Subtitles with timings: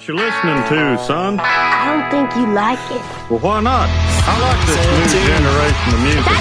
[0.00, 1.36] What you listening to, son?
[1.44, 3.04] I don't think you like it.
[3.28, 3.84] Well, why not?
[3.84, 6.40] I like this new generation of music.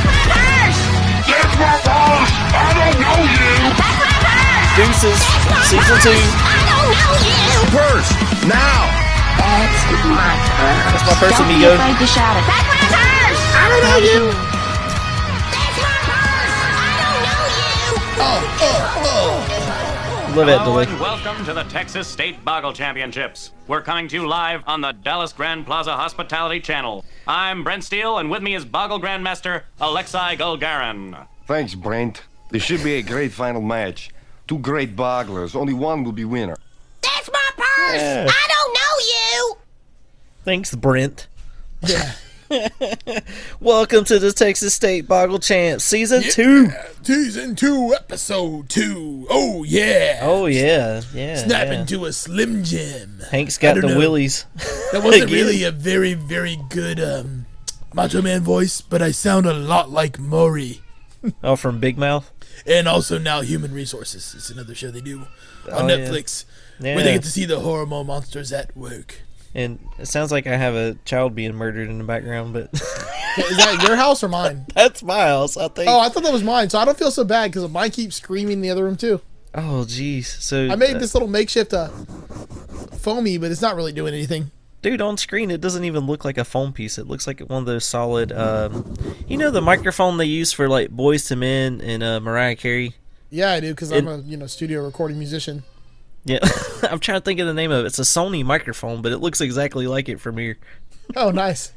[1.28, 2.32] That's my purse!
[2.56, 3.52] I don't know you!
[3.76, 4.80] That's my verse!
[4.80, 5.20] Deuces,
[5.68, 6.16] season two.
[6.16, 7.52] I don't know you.
[7.76, 8.08] Purse!
[8.48, 8.88] Now!
[9.44, 9.76] That's
[10.08, 10.96] my purse.
[10.96, 11.76] That's my purse, Don't amigo.
[11.76, 12.48] be afraid to shout it.
[12.48, 13.44] That's my purse.
[13.44, 14.32] I don't know you.
[15.52, 16.64] That's my purse.
[16.64, 17.92] I don't know you.
[18.24, 19.59] Love
[20.46, 20.92] that Hello delay.
[20.92, 23.52] and welcome to the Texas State Boggle Championships.
[23.68, 27.04] We're coming to you live on the Dallas Grand Plaza Hospitality Channel.
[27.28, 31.28] I'm Brent Steele, and with me is Boggle Grandmaster Alexei Golgarin.
[31.46, 32.24] Thanks, Brent.
[32.52, 34.12] This should be a great final match.
[34.48, 35.56] Two great bogglers.
[35.56, 36.56] Only one will be winner.
[37.02, 38.02] That's my purse.
[38.02, 38.28] Yeah.
[38.30, 39.58] I don't know you.
[40.46, 41.28] Thanks, Brent.
[43.60, 46.70] Welcome to the Texas State Boggle Champ Season 2.
[47.04, 49.28] Season 2, Episode 2.
[49.30, 50.20] Oh, yeah.
[50.24, 51.02] Oh, yeah.
[51.14, 51.36] Yeah.
[51.38, 51.82] Snap yeah.
[51.82, 53.22] into a Slim Jim.
[53.30, 53.98] Hank's got the know.
[53.98, 54.46] willies.
[54.92, 57.46] That wasn't really a very, very good um,
[57.94, 60.82] Macho Man voice, but I sound a lot like Maury.
[61.44, 62.32] Oh, from Big Mouth?
[62.66, 64.34] And also now Human Resources.
[64.36, 65.28] It's another show they do
[65.72, 65.98] on Oh, yeah.
[65.98, 66.46] Netflix
[66.80, 66.96] Yeah.
[66.96, 69.22] where they get to see the horrible monsters at work.
[69.56, 72.70] And it sounds like I have a child being murdered in the background, but
[73.38, 74.66] Is that your house or mine?
[74.76, 75.90] that's my house, I think.
[75.90, 78.18] Oh, I thought that was mine, so I don't feel so bad because mine keeps
[78.18, 79.22] screaming in the other room too.
[79.54, 80.26] Oh, jeez.
[80.26, 81.90] So, I made uh, this little makeshift uh,
[82.98, 84.52] foamy, but it's not really doing anything.
[84.82, 86.98] dude, on screen, it doesn't even look like a foam piece.
[86.98, 88.94] It looks like one of those solid, um,
[89.28, 92.94] you know, the microphone they use for like Boyz II Men and uh, Mariah Carey.
[93.32, 95.64] Yeah, I do because I'm a you know studio recording musician.
[96.30, 96.38] Yeah,
[96.84, 97.88] I'm trying to think of the name of it.
[97.88, 100.60] It's a Sony microphone, but it looks exactly like it from here.
[101.16, 101.74] Oh, nice.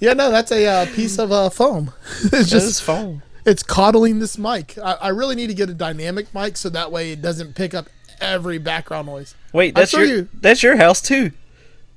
[0.00, 1.92] Yeah, no, that's a uh, piece of uh, foam.
[2.24, 3.22] it's Just foam.
[3.46, 4.76] it's coddling this mic.
[4.76, 7.74] I, I really need to get a dynamic mic so that way it doesn't pick
[7.74, 7.86] up
[8.20, 9.36] every background noise.
[9.52, 10.28] Wait, that's your you.
[10.34, 11.30] that's your house too.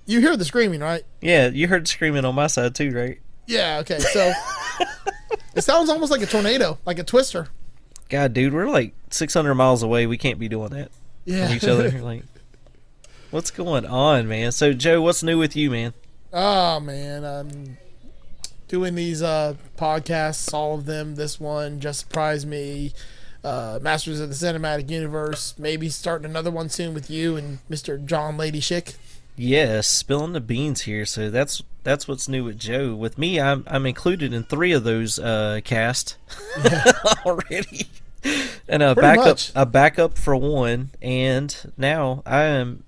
[0.05, 1.03] You hear the screaming, right?
[1.21, 3.19] Yeah, you heard screaming on my side too, right?
[3.47, 3.79] Yeah.
[3.79, 3.97] Okay.
[3.97, 4.31] So
[5.55, 7.47] it sounds almost like a tornado, like a twister.
[8.09, 10.05] God, dude, we're like 600 miles away.
[10.05, 10.91] We can't be doing that
[11.25, 11.53] Yeah.
[11.53, 11.89] each other.
[12.01, 12.23] like,
[13.31, 14.51] what's going on, man?
[14.51, 15.93] So, Joe, what's new with you, man?
[16.33, 17.77] Oh man, I'm
[18.67, 21.15] doing these uh podcasts, all of them.
[21.15, 22.93] This one just surprised me.
[23.43, 25.53] Uh, Masters of the Cinematic Universe.
[25.59, 28.03] Maybe starting another one soon with you and Mr.
[28.03, 28.95] John Lady Schick.
[29.37, 31.05] Yes, spilling the beans here.
[31.05, 32.95] So that's that's what's new with Joe.
[32.95, 36.17] With me, I'm I'm included in three of those uh, cast
[37.25, 37.87] already,
[38.67, 39.51] and a Pretty backup much.
[39.55, 40.89] a backup for one.
[41.01, 42.83] And now I am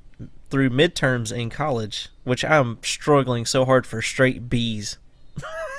[0.50, 4.98] through midterms in college, which I'm struggling so hard for straight B's.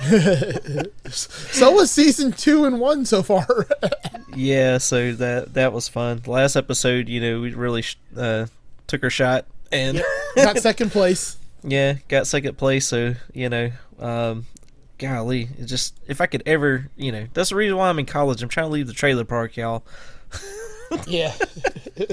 [1.10, 3.46] So was season two and one so far.
[4.36, 6.22] Yeah, so that that was fun.
[6.26, 8.46] Last episode, you know, we really sh- uh,
[8.86, 10.00] took our shot and
[10.36, 11.38] Got second place.
[11.64, 12.86] yeah, got second place.
[12.86, 14.46] So you know, um,
[14.98, 18.06] golly, it just if I could ever, you know, that's the reason why I'm in
[18.06, 18.42] college.
[18.42, 19.84] I'm trying to leave the trailer park, y'all.
[21.06, 21.34] Yeah.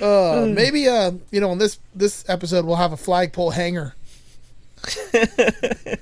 [0.00, 3.94] uh, maybe uh, you know, on this this episode we'll have a flagpole hanger.
[5.14, 5.96] I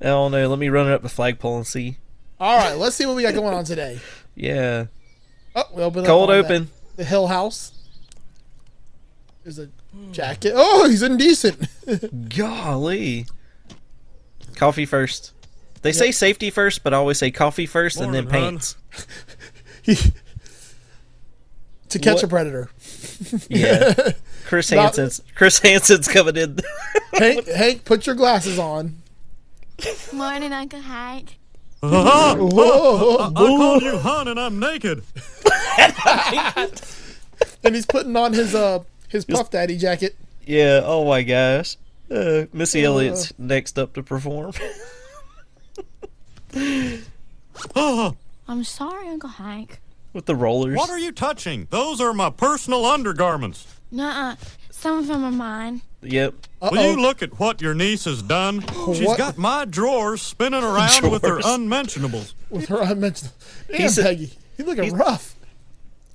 [0.00, 0.48] don't know.
[0.48, 1.96] Let me run it up the flagpole and see.
[2.38, 4.00] All right, let's see what we got going on today.
[4.36, 4.86] Yeah,
[5.56, 6.64] Oh, we open cold open.
[6.64, 7.72] that- the Hill House.
[9.42, 9.68] There's a
[10.12, 10.52] jacket.
[10.54, 11.66] Oh, he's indecent.
[12.28, 13.26] Golly,
[14.56, 15.32] coffee first.
[15.82, 18.50] They say safety first, but I always say coffee first and then Morning, hon.
[18.52, 18.76] pants.
[21.90, 22.22] To catch What?
[22.24, 22.70] a predator.
[23.48, 23.94] Yeah,
[24.46, 26.58] Chris Hansen's Chris Hansen's coming in.
[27.14, 28.96] Hank, Hank, put your glasses on.
[30.12, 31.38] Morning, Uncle Hank.
[31.82, 35.02] Whoa, I called you hun and I'm naked.
[37.64, 40.14] and he's putting on his uh his Puff Daddy jacket.
[40.46, 41.76] Yeah, oh my gosh.
[42.10, 44.52] Uh, Missy Elliott's next up to perform.
[47.76, 49.80] I'm sorry, Uncle Hank.
[50.12, 50.76] With the rollers.
[50.76, 51.68] What are you touching?
[51.70, 53.66] Those are my personal undergarments.
[53.92, 54.34] Nuh-uh.
[54.70, 55.82] Some of them are mine.
[56.02, 56.34] Yep.
[56.72, 58.62] Will you look at what your niece has done?
[58.94, 59.18] She's What?
[59.18, 62.34] got my drawers spinning around with her unmentionables.
[62.48, 63.34] With her unmentionables.
[63.68, 64.30] Damn, He's a- Peggy.
[64.56, 65.36] He's looking rough.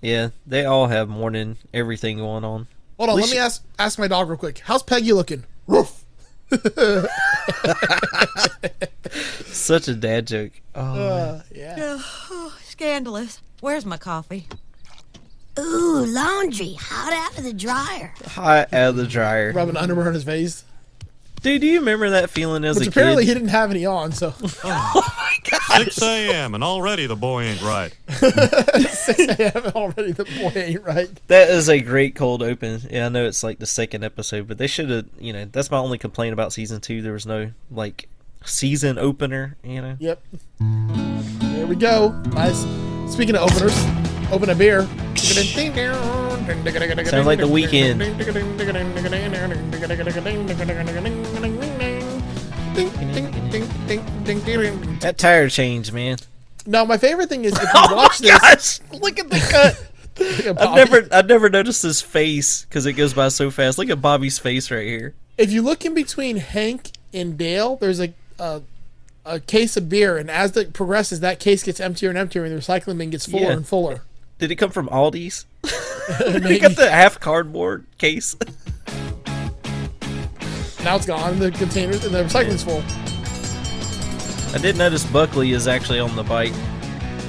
[0.01, 2.67] Yeah, they all have morning everything going on.
[2.97, 4.59] Hold on, let me ask ask my dog real quick.
[4.59, 5.43] How's Peggy looking?
[5.67, 6.03] Roof.
[9.47, 10.51] Such a dad joke.
[10.75, 11.99] Oh, Uh, yeah.
[12.63, 13.41] Scandalous.
[13.61, 14.47] Where's my coffee?
[15.57, 16.75] Ooh, laundry.
[16.79, 18.13] Hot out of the dryer.
[18.25, 19.53] hot out of the dryer.
[19.53, 20.65] Rubbing underwear on his face.
[21.45, 23.27] Dude, do you remember that feeling as Which a apparently kid?
[23.27, 24.33] he didn't have any on, so
[24.63, 25.83] oh my god.
[25.83, 26.55] 6 a.m.
[26.55, 27.95] and already the boy ain't right.
[28.09, 29.71] 6 a.m.
[29.75, 30.11] already.
[30.11, 31.07] The boy ain't right.
[31.27, 32.81] That is a great cold open.
[32.89, 35.05] Yeah, I know it's like the second episode, but they should have.
[35.19, 37.03] You know, that's my only complaint about season two.
[37.03, 38.09] There was no like
[38.43, 39.55] season opener.
[39.63, 39.97] You know.
[39.99, 40.23] Yep.
[40.59, 42.09] There we go.
[42.33, 42.65] Nice.
[43.13, 43.85] Speaking of openers,
[44.31, 44.87] open a beer.
[47.05, 48.01] Sounds like the weekend.
[53.87, 56.17] That tire change, man.
[56.65, 58.31] Now, my favorite thing is if you oh watch this.
[58.31, 58.39] Oh
[58.91, 59.91] Gosh, look at the cut.
[60.59, 63.77] I've never, I've never noticed his face because it goes by so fast.
[63.77, 65.13] Look at Bobby's face right here.
[65.37, 68.61] If you look in between Hank and Dale, there's a, a
[69.25, 72.55] a case of beer, and as it progresses, that case gets emptier and emptier, and
[72.55, 73.51] the recycling bin gets fuller Yeah.
[73.53, 74.01] and fuller.
[74.39, 75.45] Did it come from Aldi's?
[76.43, 76.59] Maybe.
[76.59, 78.35] got the half cardboard case.
[80.83, 81.39] Now it's gone.
[81.39, 82.83] The containers and the recycling's full.
[84.55, 86.53] I did notice Buckley is actually on the bike.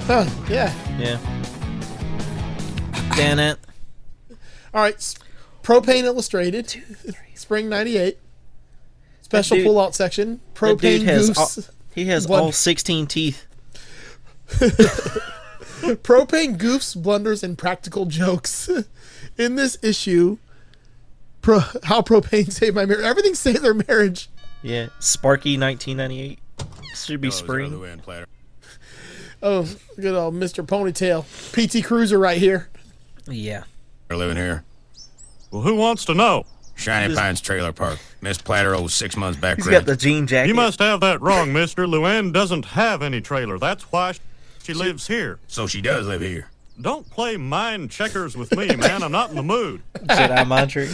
[0.07, 0.25] Huh?
[0.49, 0.73] Yeah.
[0.97, 1.19] Yeah.
[3.17, 3.59] Damn it.
[4.73, 4.95] All right.
[4.95, 5.17] s-
[5.63, 6.83] Propane Illustrated,
[7.35, 8.19] Spring '98.
[9.23, 10.41] Special dude- pull-out section.
[10.61, 11.69] That dude Propane has Goose.
[11.69, 13.45] all, he has One- all 16 teeth.
[16.07, 18.71] propane goofs, blunders, and practical jokes.
[19.39, 20.39] In this issue,
[21.43, 23.05] pro, how propane saved my marriage.
[23.05, 24.29] Everything saved their marriage.
[24.63, 24.87] Yeah.
[25.01, 26.39] Sparky 1998.
[27.05, 27.83] Should be spring.
[29.43, 29.69] Oh,
[30.01, 30.67] good old Mr.
[30.67, 31.23] Ponytail.
[31.53, 32.69] PT Cruiser right here.
[33.29, 33.65] Yeah.
[34.09, 34.65] We're living here.
[35.51, 36.47] Well, who wants to know?
[36.75, 37.99] Shiny Pines Trailer Park.
[38.23, 39.85] Miss Platter owes six months back He's rent.
[39.85, 40.49] got the jean jacket.
[40.49, 41.87] You must have that wrong, mister.
[41.87, 43.59] Luann doesn't have any trailer.
[43.59, 44.15] That's why
[44.63, 45.39] she lives here.
[45.49, 46.49] So she does live here.
[46.81, 49.03] Don't play mind checkers with me, man.
[49.03, 49.83] I'm not in the mood.
[49.95, 50.91] Jedi mind trick.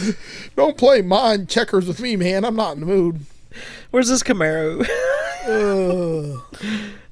[0.55, 2.45] Don't play mind checkers with me, man.
[2.45, 3.21] I'm not in the mood.
[3.91, 4.85] Where's this Camaro?
[5.45, 6.41] Ugh.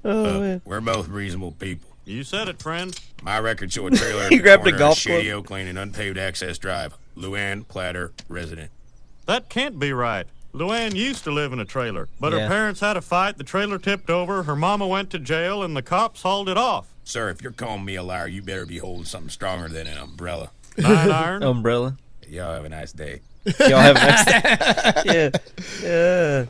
[0.06, 0.62] oh, man.
[0.66, 1.90] We're both reasonable people.
[2.06, 2.98] You said it, friend.
[3.22, 5.32] My record show a trailer at He grabbed a golf of Shady.
[5.32, 6.96] Oak Lane and Unpaved Access Drive.
[7.16, 8.72] Luann Platter, resident.
[9.28, 10.26] That can't be right.
[10.54, 12.40] Luann used to live in a trailer, but Yeah.
[12.40, 13.38] her parents had a fight.
[13.38, 14.44] The trailer tipped over.
[14.44, 16.88] Her mama went to jail, and the cops hauled it off.
[17.04, 19.98] Sir, if you're calling me a liar, you better be holding something stronger than an
[19.98, 20.52] umbrella.
[20.78, 21.44] Nine iron.
[21.44, 21.98] Umbrella.
[22.28, 23.22] Y'all have a nice day.
[23.60, 25.30] Y'all have next Yeah.
[25.84, 26.46] Yeah.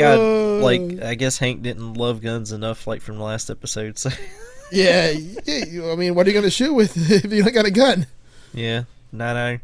[0.00, 0.62] God, Uh.
[0.62, 3.98] like I guess Hank didn't love guns enough, like from the last episode.
[3.98, 4.10] So
[4.72, 5.90] Yeah, yeah.
[5.92, 8.06] I mean, what are you going to shoot with if you don't got a gun?
[8.54, 9.60] yeah, nine iron,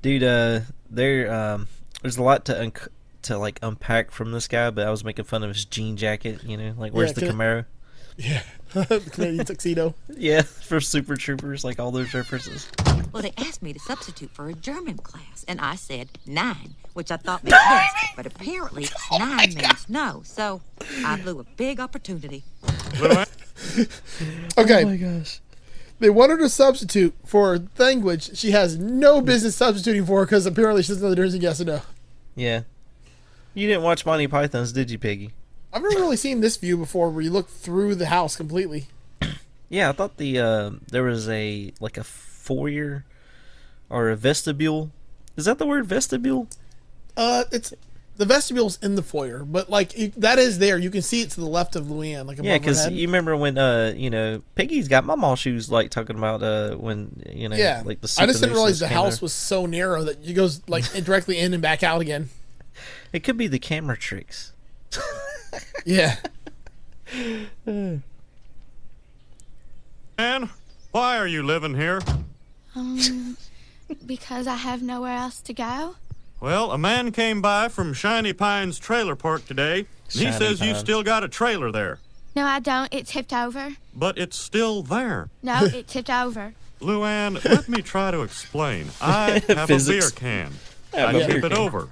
[0.00, 0.22] dude.
[0.22, 0.60] Uh,
[0.90, 1.68] there, um,
[2.02, 2.88] there's a lot to unc
[3.22, 6.42] to like unpack from this guy, but I was making fun of his jean jacket.
[6.44, 7.64] You know, like where's Yeah, the can Camaro?
[8.16, 8.42] Yeah.
[8.74, 9.94] the Canadian tuxedo.
[10.08, 12.68] Yeah, for Super Troopers, like all those references.
[13.12, 17.10] Well, they asked me to substitute for a German class, and I said nine, which
[17.10, 20.22] I thought meant yes, but apparently nine means no.
[20.24, 20.60] So
[21.04, 22.44] I blew a big opportunity.
[22.94, 23.28] Luann,
[24.58, 24.82] Okay.
[24.82, 25.40] Oh my gosh.
[25.98, 30.82] They want her to substitute for language she has no business substituting for because apparently
[30.82, 31.82] she doesn't know the difference in yes and no.
[32.34, 32.62] Yeah.
[33.54, 35.32] You didn't watch Monty Python's, did you, Piggy?
[35.72, 38.86] I've never really seen this view before where you look through the house completely.
[39.68, 43.06] Yeah, I thought the uh, there was a like a foyer
[43.88, 44.90] or a vestibule.
[45.34, 46.46] Is that the word vestibule?
[47.16, 47.72] Uh, it's
[48.16, 50.78] the vestibule's in the foyer, but like you, that is there.
[50.78, 53.56] You can see it to the left of Luann, like Yeah, because you remember when
[53.58, 57.82] uh you know Piggy's got mama shoes like talking about uh when you know yeah,
[57.84, 59.24] like the I just didn't realize the house there.
[59.24, 62.28] was so narrow that it goes like directly in and back out again.
[63.12, 64.52] It could be the camera tricks.
[65.84, 66.16] Yeah.
[67.66, 68.02] Luann,
[70.92, 72.00] why are you living here?
[72.74, 73.36] Um,
[74.06, 75.96] because I have nowhere else to go.
[76.42, 79.78] Well, a man came by from Shiny Pines Trailer Park today.
[79.78, 82.00] and he Shiny says you still got a trailer there,
[82.34, 82.92] No, I don't.
[82.92, 83.76] It tipped over.
[83.94, 85.28] but it's still there.
[85.40, 86.54] No, it tipped over.
[86.80, 88.88] Luann, let me try to explain.
[89.00, 90.10] I have a Physics.
[90.10, 90.52] beer can.
[90.92, 91.52] I, I a tip it can.
[91.56, 91.90] over.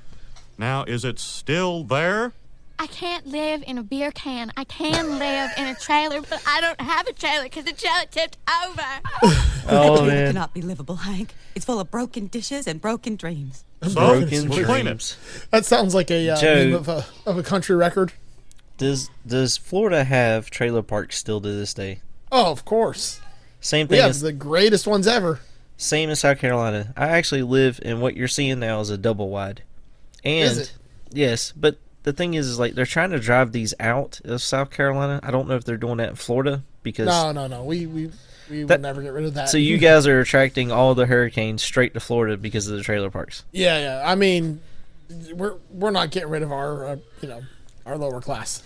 [0.59, 2.33] Now, is it still there?
[2.81, 4.51] I can't live in a beer can.
[4.57, 8.07] I can live in a trailer, but I don't have a trailer because the trailer
[8.11, 8.83] tipped over.
[9.73, 11.33] Oh It man, cannot be livable, Hank.
[11.55, 13.65] It's full of broken dishes and broken dreams.
[13.83, 15.17] So, broken we'll dreams.
[15.51, 16.55] That sounds like a uh, Joe.
[16.55, 18.13] name of a of a country record.
[18.79, 22.01] Does does Florida have trailer parks still to this day?
[22.33, 23.21] Oh, of course.
[23.61, 25.39] Same We thing have as the greatest ones ever.
[25.77, 26.93] same in South Carolina.
[26.97, 29.63] I actually live in what you're seeing now is a double wide.
[30.25, 30.73] And Is it?
[31.13, 34.71] yes, but the thing is, is like they're trying to drive these out of South
[34.71, 35.21] Carolina.
[35.23, 37.65] I don't know if they're doing that in Florida because No, no, no.
[37.65, 38.11] We we
[38.51, 39.49] we That- would never get rid of that.
[39.49, 43.11] so you guys are attracting all the hurricanes straight to Florida because of the trailer
[43.11, 43.45] parks.
[43.53, 44.03] Yeah, yeah.
[44.05, 44.61] I mean,
[45.35, 47.43] we're we're not getting rid of our uh, you know
[47.87, 48.63] our lower class.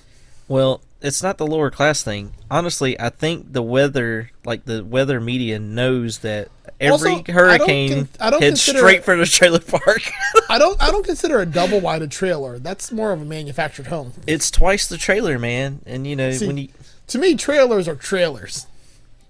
[0.46, 2.32] Well, it's not the lower class thing.
[2.50, 6.48] Honestly, I think the weather, like the weather media, knows that
[6.84, 10.02] every Also, I don't hurricane con- I don't heads straight for the trailer park.
[10.48, 12.58] I don't I don't consider a double wide a trailer.
[12.58, 14.12] That's more of a manufactured home.
[14.26, 15.80] it's twice the trailer, man.
[15.86, 16.68] And you know See- when you
[17.08, 18.66] To me, trailers are trailers.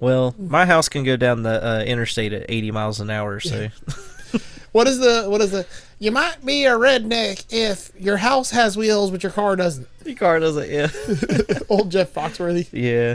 [0.01, 3.41] well, my house can go down the uh, interstate at 80 miles an hour.
[3.41, 3.69] So
[4.73, 5.67] What is the what is the
[6.01, 9.87] you might be a redneck if your house has wheels but your car doesn't.
[10.05, 10.69] your car doesn't.
[10.69, 10.89] Yeah,
[11.69, 12.67] Old Jeff Foxworthy.
[12.73, 13.15] yeah.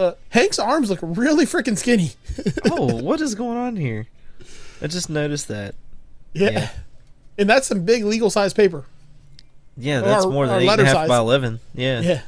[0.00, 2.12] Uh, Hank's arms look really freaking skinny.
[2.70, 4.06] Oh, what is going on here?
[4.80, 5.74] I just noticed that.
[6.32, 6.50] Yeah.
[6.50, 6.70] Yeah.
[7.36, 8.84] And that's some big legal size paper.
[9.76, 11.08] Yeah, that's Or- more than or eight and a letter half size.
[11.08, 11.60] by eleven.
[11.74, 12.00] Yeah.
[12.00, 12.22] Yeah.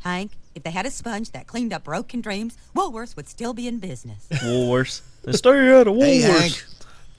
[0.00, 3.68] Hank, if they had a sponge that cleaned up broken dreams, Woolworths would still be
[3.68, 4.26] in business.
[4.32, 5.02] Woolworths.
[5.32, 6.40] Stay out of Hey, Woolworths.
[6.40, 6.64] Hank.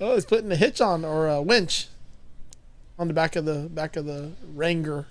[0.02, 1.88] Oh, he's putting a hitch on or a winch
[2.98, 5.08] on the back of the back of the Ranger.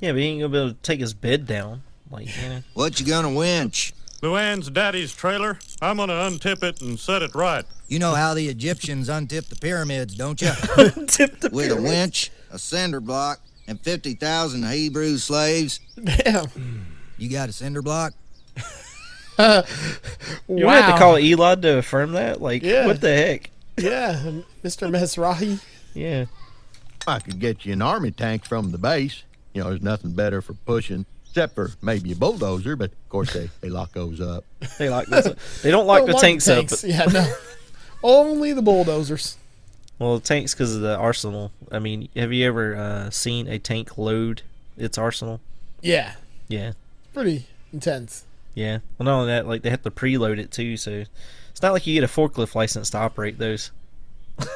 [0.00, 1.82] Yeah, but he ain't gonna be able to take his bed down.
[2.10, 2.62] Like, you know.
[2.74, 3.92] What you gonna winch?
[4.22, 5.58] Luann's daddy's trailer.
[5.80, 7.64] I'm gonna untip it and set it right.
[7.88, 10.50] You know how the Egyptians untipped the pyramids, don't you?
[11.06, 15.80] Tip the With a winch, a cinder block, and 50,000 Hebrew slaves.
[16.02, 16.86] Damn.
[17.18, 18.12] You got a cinder block?
[19.38, 19.62] Uh,
[20.50, 20.72] you wow.
[20.82, 22.42] had to call Elon to affirm that?
[22.42, 22.84] Like, Yeah.
[22.86, 23.48] what the heck?
[23.78, 24.20] Yeah,
[24.62, 24.90] Mr.
[24.90, 25.62] Mesrahi.
[25.94, 26.26] Yeah.
[27.06, 29.22] I could get you an army tank from the base.
[29.54, 33.32] You know, there's nothing better for pushing, except for maybe a bulldozer, but of course
[33.32, 34.44] they, they lock those up.
[34.78, 35.62] They like this.
[35.62, 36.84] They don't lock Don't the lock tanks, tanks.
[36.84, 36.90] up.
[36.90, 37.32] Yeah, no.
[38.02, 39.36] Only the bulldozers.
[39.98, 41.52] Well, the tanks because of the arsenal.
[41.70, 44.42] I mean, have you ever uh, seen a tank load
[44.78, 45.40] its arsenal?
[45.82, 46.14] Yeah,
[46.48, 46.72] Yeah.
[47.14, 48.24] pretty intense.
[48.54, 48.78] Yeah.
[48.98, 51.04] Well, not only that, like they have to preload it too, so
[51.50, 53.70] it's not like you get a forklift license to operate those.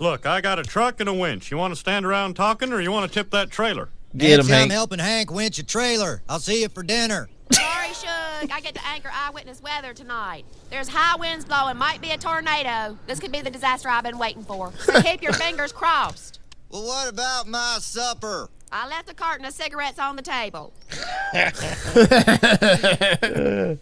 [0.00, 1.50] Look, I got a truck and a winch.
[1.50, 3.88] You want to stand around talking, or you want to tip that trailer?
[4.16, 4.72] Get 'em, Nancy, I'm Hank.
[4.72, 6.22] helping Hank winch a trailer.
[6.28, 7.28] I'll see you for dinner.
[7.50, 8.50] Sorry, Shug.
[8.50, 10.44] I get to anchor eyewitness weather tonight.
[10.70, 12.96] There's high winds blowing, might be a tornado.
[13.06, 14.72] This could be the disaster I've been waiting for.
[14.80, 16.40] So keep your fingers crossed.
[16.70, 18.48] Well, what about my supper?
[18.70, 20.72] I left a carton of cigarettes on the table.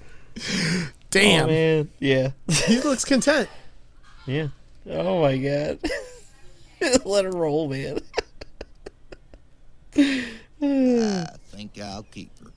[1.11, 1.45] Damn.
[1.45, 1.89] Oh, man.
[2.01, 2.31] Yeah.
[2.67, 3.49] He looks content.
[4.27, 4.49] Yeah.
[4.89, 5.79] Oh my god.
[7.05, 7.99] Let her roll, man.
[10.63, 12.51] I think I'll keep her.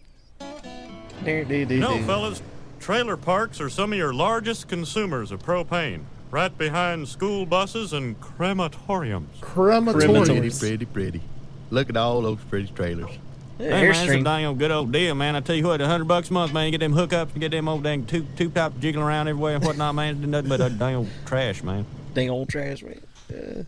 [1.80, 2.42] No, fellas.
[2.80, 8.20] Trailer parks are some of your largest consumers of propane, right behind school buses and
[8.20, 9.28] crematoriums.
[9.40, 10.60] Crematoriums.
[10.60, 11.22] pretty, pretty.
[11.70, 13.10] Look at all those pretty trailers.
[13.58, 15.36] Hey, man, it's a dang good old deal, man.
[15.36, 16.66] I tell you what, a hundred bucks a month, man.
[16.66, 19.56] You get them hookups, and get them old dang two two tops jiggling around everywhere
[19.56, 20.18] and whatnot, man.
[20.18, 21.86] It's nothing but a dang old trash, man.
[22.14, 23.00] Dang old trash, man.
[23.32, 23.64] Uh,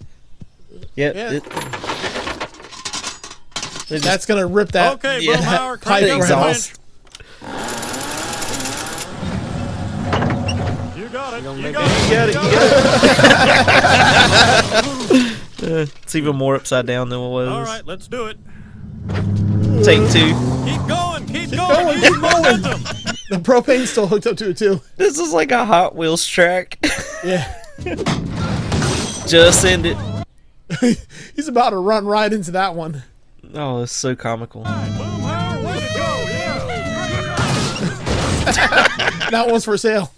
[0.96, 1.16] yep.
[1.16, 1.32] Yeah.
[1.34, 2.25] it- they
[3.88, 4.94] just- That's gonna rip that.
[4.96, 5.36] Okay, Yeah.
[5.38, 6.80] Boomhauer, Pipe crank up exhaust.
[10.98, 11.44] You got it.
[11.44, 12.34] gonna You make got that- it.
[12.34, 12.52] You got it,
[15.14, 15.72] you got it.
[15.72, 17.50] Uh, it's even more upside down than what it was.
[17.50, 18.38] All right, let's do it.
[19.84, 20.34] Take two.
[20.66, 21.26] Keep going.
[21.28, 21.86] Keep, Keep going.
[21.86, 22.44] going, Use keep going.
[22.62, 22.84] momentum.
[23.30, 24.82] The propane's still hooked up to it too.
[24.98, 26.80] This is like a Hot Wheels track.
[27.24, 27.52] Yeah.
[29.28, 29.98] Just end it.
[31.36, 33.02] He's about to run right into that one.
[33.56, 34.64] Oh, it's so comical.
[34.64, 36.26] Boomhauer, way to go.
[36.30, 36.60] Yeah.
[39.32, 40.12] That one's for sale.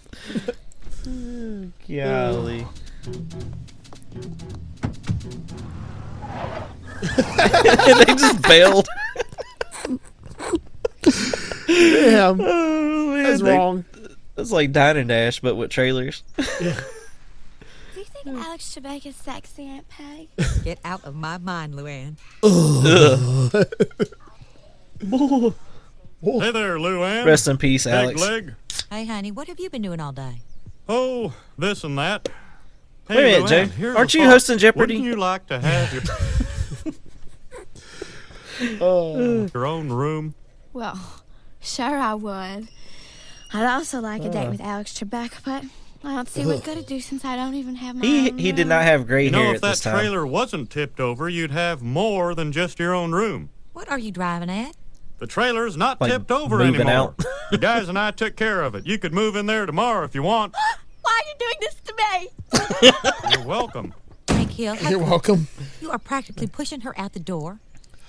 [1.87, 2.67] Golly.
[7.17, 8.87] they just bailed.
[11.67, 12.41] Damn.
[12.41, 13.85] Oh, man, That's they- wrong.
[14.37, 16.21] It's like Dine and Dash, but with trailers.
[16.59, 16.73] Do
[18.27, 20.27] you think Alex Trebek is sexy, Aunt Peg?
[20.63, 22.17] Get out of my mind, Luann.
[26.19, 27.25] Hey there, Luann.
[27.25, 28.19] Rest in peace, Big Alex.
[28.21, 28.55] leg.
[28.89, 30.41] Hey, honey, what have you been doing all day?
[30.89, 32.27] Oh, this and that.
[33.07, 33.97] Hey, Wait a minute, Lou Joe.
[33.97, 34.29] Aren't you thought.
[34.31, 34.95] hosting Jeopardy?
[34.95, 36.01] Wouldn't you like to have your,
[38.81, 40.33] Uh, your own room?
[40.73, 40.99] Well,
[41.59, 42.67] sure I would.
[43.53, 44.31] I'd also like a Uh.
[44.31, 45.63] date with Alex Trebek, but
[46.03, 48.37] I don't see what good to do since I don't even have my He own
[48.37, 49.95] he did not have gray You know, hair if at that this time.
[49.99, 53.49] trailer wasn't tipped over, you'd have more than just your own room.
[53.73, 54.75] What are you driving at?
[55.19, 57.15] The trailer's not Like tipped over moving anymore.
[57.19, 57.25] out.
[57.51, 58.85] the guys and I took care of it.
[58.85, 60.53] You could move in there tomorrow if you want.
[61.01, 62.91] Why are you doing this to
[63.31, 63.31] me?
[63.37, 63.93] You're welcome.
[64.27, 64.73] Thank you.
[64.75, 65.47] how You're welcome.
[65.81, 67.59] you are practically pushing her out the door.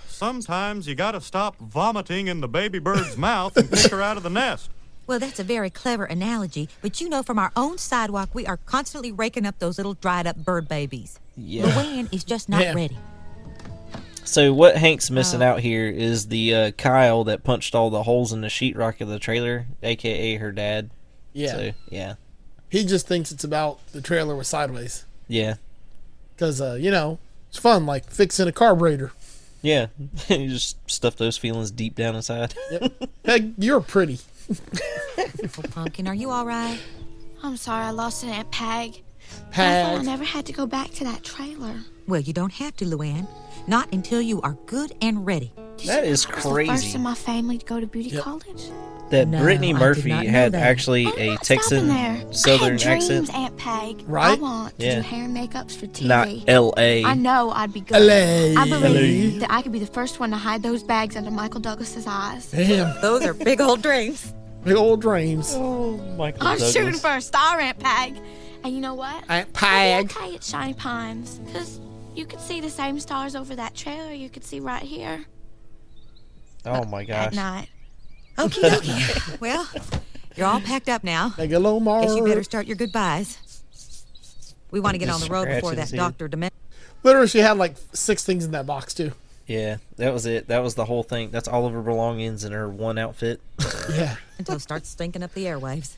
[0.09, 4.23] Sometimes you gotta stop vomiting in the baby bird's mouth and pick her out of
[4.25, 4.69] the nest.
[5.09, 8.59] Well, that's a very clever analogy, but you know from our own sidewalk we are
[8.59, 11.19] constantly raking up those little dried up bird babies.
[11.35, 11.65] Yeah.
[11.65, 12.77] Luann is just not Damn.
[12.77, 12.99] ready.
[14.25, 18.35] So what Hank's missing out here is the uh, Kyle that punched all the holes
[18.35, 20.91] in the sheetrock of the trailer, aka her dad.
[21.33, 21.53] Yeah.
[21.53, 22.15] So, yeah.
[22.69, 25.07] He just thinks it's about the trailer was sideways.
[25.27, 25.55] Yeah.
[26.35, 29.13] Because, uh, you know, it's fun, like fixing a carburetor.
[29.63, 29.87] Yeah.
[30.29, 32.55] you just stuff those feelings deep down inside.
[32.71, 32.93] Yep.
[33.23, 34.19] Peg, you're pretty.
[35.71, 36.79] Pumpkin, are you all right?
[37.43, 39.03] I'm sorry I lost an Aunt Peg.
[39.51, 39.87] I Peg.
[39.87, 41.75] thought I never had to go back to that trailer.
[42.07, 43.29] Well, you don't have to, Luann.
[43.67, 45.53] Not until you are good and ready.
[45.87, 48.71] That is I was the first in my family to go to beauty college.
[49.11, 50.63] That No, Brittany Murphy had that.
[50.63, 52.33] actually I'm a not Texan stopping there.
[52.33, 53.35] Southern I had dreams, accent.
[53.35, 54.05] Aunt Peg.
[54.07, 54.25] Right?
[54.27, 54.41] I Right?
[54.41, 54.95] want to Yeah.
[54.97, 56.07] do hair and makeups for TV.
[56.09, 57.05] Not L.A.
[57.05, 57.97] I know I'd be good.
[58.03, 58.61] LA.
[58.61, 61.61] I believe that I could be the first one to hide those bags under Michael
[61.61, 62.51] Douglas's eyes.
[62.51, 63.01] Damn.
[63.01, 64.35] Those are big old dreams.
[64.69, 65.55] Big old dreams.
[65.57, 66.73] Oh, Michael I'm Douglas.
[66.75, 68.21] shooting for a star, Aunt Peg.
[68.63, 69.25] And you know what?
[69.29, 70.11] Aunt I'll be Peg.
[70.17, 71.39] okay at Shiny Pines.
[71.39, 71.81] Because
[72.15, 75.25] you could see the same stars over that trailer you could see right here
[76.67, 77.35] Oh my at gosh.
[77.35, 77.69] night.
[78.39, 79.05] Okay, okay.
[79.41, 79.67] well,
[80.37, 81.31] you're all packed up now.
[81.31, 82.03] Megalomar.
[82.03, 83.63] Guess you better start your goodbyes.
[84.71, 85.91] We want to get on the road before that.
[85.91, 86.29] Dr.
[86.29, 86.53] Dement.
[87.05, 89.13] Literally, she had like six things in that box, too.
[89.49, 90.47] Yeah, that was it.
[90.49, 91.31] That was the whole thing.
[91.31, 93.41] That's all of her belongings in her one outfit.
[93.91, 94.17] Yeah.
[94.37, 95.97] until it starts stinking up the airwaves.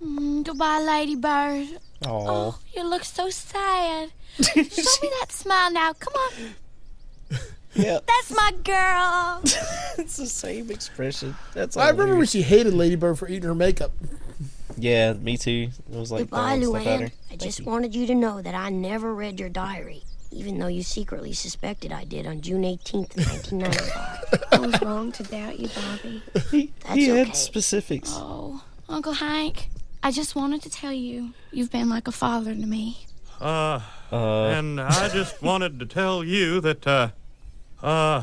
[0.00, 1.80] Mm, goodbye, Ladybird.
[2.04, 2.26] Oh.
[2.28, 4.12] Oh, you look so sad.
[4.40, 5.92] Show me that smile now.
[5.94, 7.40] Come on.
[7.74, 7.98] Yeah.
[8.06, 9.40] That's my girl.
[9.98, 11.34] it's the same expression.
[11.54, 13.90] That's I remember when she hated Ladybird for eating her makeup.
[14.78, 15.70] Yeah, me too.
[15.92, 17.00] It was like Goodbye, throwing stuff Luann.
[17.00, 17.10] her.
[17.32, 20.04] I just wanted you to know that I never read your diary,
[20.36, 24.44] even though you secretly suspected I did on June 18th, 1995.
[24.52, 26.22] I was wrong to doubt you, Bobby.
[26.50, 28.10] He, That's he had specifics.
[28.14, 29.68] Oh, Uncle Hank,
[30.02, 33.06] I just wanted to tell you you've been like a father to me.
[33.40, 33.80] Uh,
[34.12, 37.08] Uh, and I just wanted to tell you that, uh,
[37.82, 38.22] uh,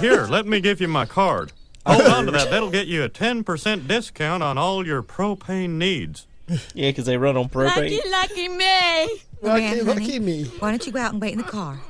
[0.00, 1.52] here, let me give you my card.
[1.86, 2.50] Hold on to that.
[2.50, 6.26] That'll get you a 10% discount on all your propane needs.
[6.74, 7.98] yeah, because they run on propane.
[8.10, 9.08] lucky me.
[9.40, 10.44] Lucky, Luann, lucky honey, me.
[10.58, 11.80] Why don't you go out and wait in the car?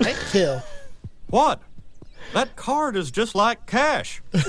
[0.00, 0.62] Hank Hill.
[1.28, 1.60] What?
[2.32, 4.22] That card is just like cash.
[4.32, 4.40] You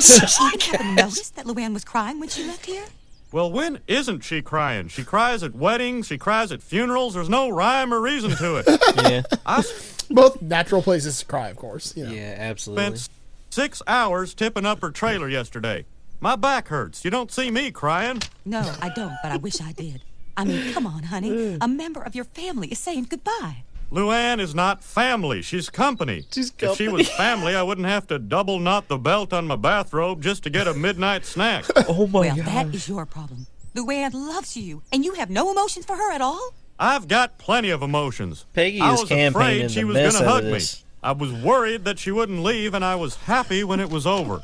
[0.71, 2.85] haven't noticed that Luann was crying when she left here?
[3.31, 4.87] Well, when isn't she crying?
[4.87, 7.13] She cries at weddings, she cries at funerals.
[7.13, 8.65] There's no rhyme or reason to it.
[9.03, 9.63] yeah, I
[10.09, 11.95] Both natural places to cry, of course.
[11.95, 12.11] You know.
[12.11, 12.97] yeah, absolutely.
[12.97, 13.09] spent
[13.51, 15.85] six hours tipping up her trailer yesterday.
[16.21, 17.05] My back hurts.
[17.05, 18.21] You don't see me crying.
[18.43, 20.03] No, I don't, but I wish I did.
[20.35, 21.29] I mean, come on, honey.
[21.29, 21.57] Mm.
[21.61, 23.63] A member of your family is saying goodbye.
[23.89, 25.41] Luann is not family.
[25.41, 26.25] She's company.
[26.31, 26.71] She's company.
[26.71, 30.21] If she was family, I wouldn't have to double knot the belt on my bathrobe
[30.21, 31.65] just to get a midnight snack.
[31.87, 32.45] Oh my well, god.
[32.45, 33.47] that is your problem.
[33.75, 36.53] Luann loves you, and you have no emotions for her at all?
[36.77, 38.45] I've got plenty of emotions.
[38.53, 40.59] Peggy I is was campaigning afraid she was gonna out hug of me.
[41.01, 41.07] This.
[41.07, 44.43] I was worried that she wouldn't leave, and I was happy when it was over.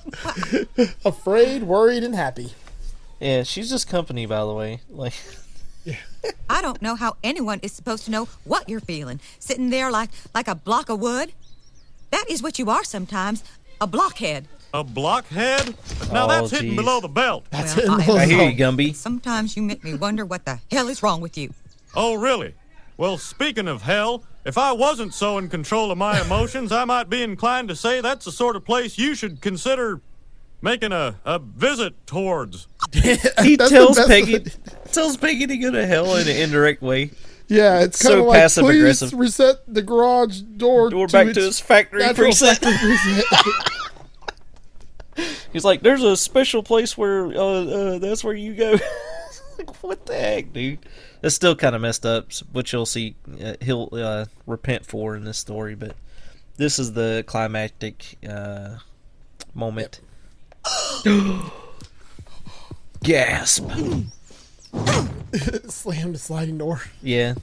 [1.06, 2.54] Afraid, worried, and happy.
[3.20, 4.82] Yeah, she's just company, by the way.
[4.90, 5.14] Like,
[6.50, 10.10] I don't know how anyone is supposed to know what you're feeling, sitting there like
[10.34, 11.32] like a block of wood.
[12.12, 13.44] That is what you are sometimes,
[13.82, 14.48] a blockhead.
[14.74, 15.74] A blockhead?
[16.12, 16.76] Now Oh, that's hidden geez.
[16.76, 17.46] below the belt.
[17.50, 18.10] That's Well, it.
[18.10, 18.94] I- I hear you, Gumby.
[18.94, 21.54] Sometimes you make me wonder what the hell is wrong with you.
[21.96, 22.54] Oh, really?
[22.98, 27.10] Well, speaking of hell, if I wasn't so in control of my emotions, I might
[27.10, 30.02] be inclined to say that's the sort of place you should consider
[30.62, 32.68] making a, a visit towards.
[33.42, 34.46] He tells Peggy,
[34.92, 37.12] tells Peggy to go to hell in an indirect way.
[37.48, 39.20] Yeah, it's So kind of like passive please aggressive.
[39.20, 43.72] reset the garage door, Door back to its factory preset." factory preset.
[45.54, 48.72] He's like, "There's a special place where uh, uh that's where you go."
[49.58, 50.80] like, what the heck, dude?
[51.26, 53.16] That's still kind of messed up, s- which you'll see.
[53.44, 55.96] Uh, he'll uh, repent for in this story, but
[56.58, 58.76] this is the climactic uh,
[59.56, 60.02] moment.
[63.04, 63.68] Gasp!
[65.68, 66.82] Slam the sliding door.
[67.02, 67.34] Yeah.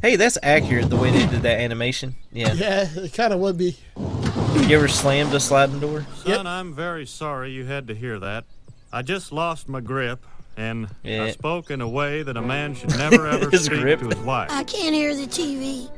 [0.00, 2.14] Hey, that's accurate the way they did that animation.
[2.30, 2.52] Yeah.
[2.52, 3.76] Yeah, it kind of would be.
[3.96, 6.06] You ever slammed a sliding door?
[6.24, 8.44] Son, I'm very sorry you had to hear that.
[8.92, 10.24] I just lost my grip,
[10.56, 11.24] and Yeah.
[11.24, 14.00] I spoke in a way that a man should never ever His speak grip.
[14.00, 14.50] to his wife.
[14.50, 15.90] I can't hear the TV.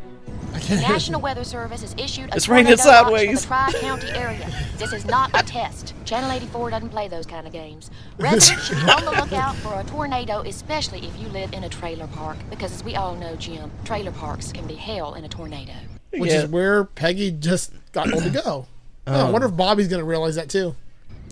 [0.68, 3.44] The National Weather Service has issued a It's raining tornado watch sideways.
[3.44, 4.50] for the Tri-County area.
[4.78, 5.92] This is not a test.
[6.04, 7.90] Channel 84 doesn't play those kind of games.
[8.18, 11.68] Residents should be on the lookout for a tornado, especially if you live in a
[11.68, 15.28] trailer park, because as we all know, Jim, trailer parks can be hell in a
[15.28, 15.72] tornado.
[16.12, 16.42] Which Yeah.
[16.44, 18.66] is where Peggy just got told to go.
[19.08, 20.74] Oh, I wonder if Bobby's going to realize that too.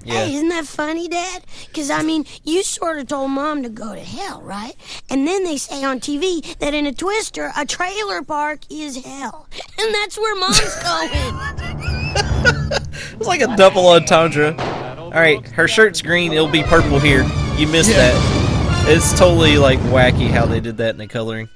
[0.05, 0.27] Yeah.
[0.27, 1.45] Hey, isn't that funny, Dad?
[1.67, 4.75] Because, I mean, you sort of told Mom to go to hell, right?
[5.09, 9.49] And then they say on TV that in a twister, a trailer park is hell.
[9.77, 11.11] And that's where Mom's going.
[13.17, 14.55] It's like a double entendre.
[14.99, 16.33] All right, her shirt's green.
[16.33, 17.23] It'll be purple here.
[17.57, 18.87] You missed that.
[18.89, 21.49] It's totally like wacky how they did that in the coloring.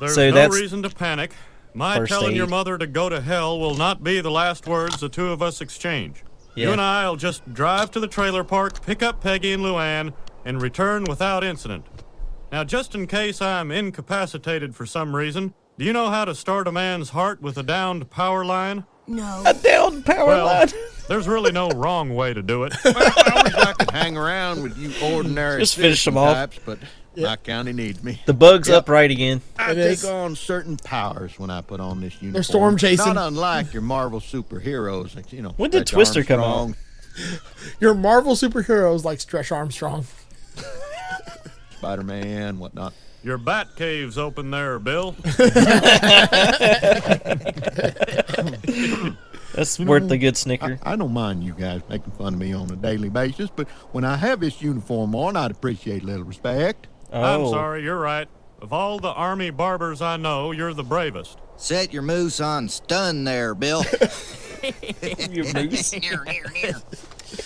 [0.00, 1.32] There's so no that's reason to panic.
[1.74, 5.00] My First telling your mother to go to hell will not be the last words
[5.00, 6.22] the two of us exchange.
[6.54, 10.12] You and I'll just drive to the trailer park, pick up Peggy and Luann,
[10.44, 11.86] and return without incident.
[12.50, 16.66] Now, just in case I'm incapacitated for some reason, do you know how to start
[16.66, 18.84] a man's heart with a downed power line?
[19.06, 19.42] No.
[19.46, 20.68] A downed power well, line.
[21.08, 22.74] there's really no wrong way to do it.
[22.84, 26.64] I wish I could hang around with you ordinary Just finish them citizen off.
[26.66, 28.20] types, but my county needs me.
[28.26, 28.78] The bug's Yep.
[28.78, 29.40] upright again.
[29.58, 30.04] I It take is.
[30.04, 32.32] on certain powers when I put on this uniform.
[32.32, 33.14] They're storm chasing.
[33.14, 35.14] Not unlike your Marvel superheroes.
[35.16, 36.76] like, You know, When did Stretch Twister come Armstrong,
[37.80, 40.06] Your Marvel superheroes like Stretch Armstrong.
[41.78, 42.92] Spider-Man, whatnot.
[43.22, 45.14] Your bat cave's open there, Bill.
[49.54, 50.78] That's You know, worth a good snicker.
[50.82, 53.68] I, I don't mind you guys making fun of me on a daily basis, but
[53.92, 56.86] when I have this uniform on, I'd appreciate a little respect.
[57.12, 57.50] I'm Oh.
[57.50, 58.28] sorry, you're right.
[58.62, 61.38] Of all the army barbers I know, you're the bravest.
[61.56, 63.84] Set your moose on stun there, Bill.
[65.30, 65.94] Your moose.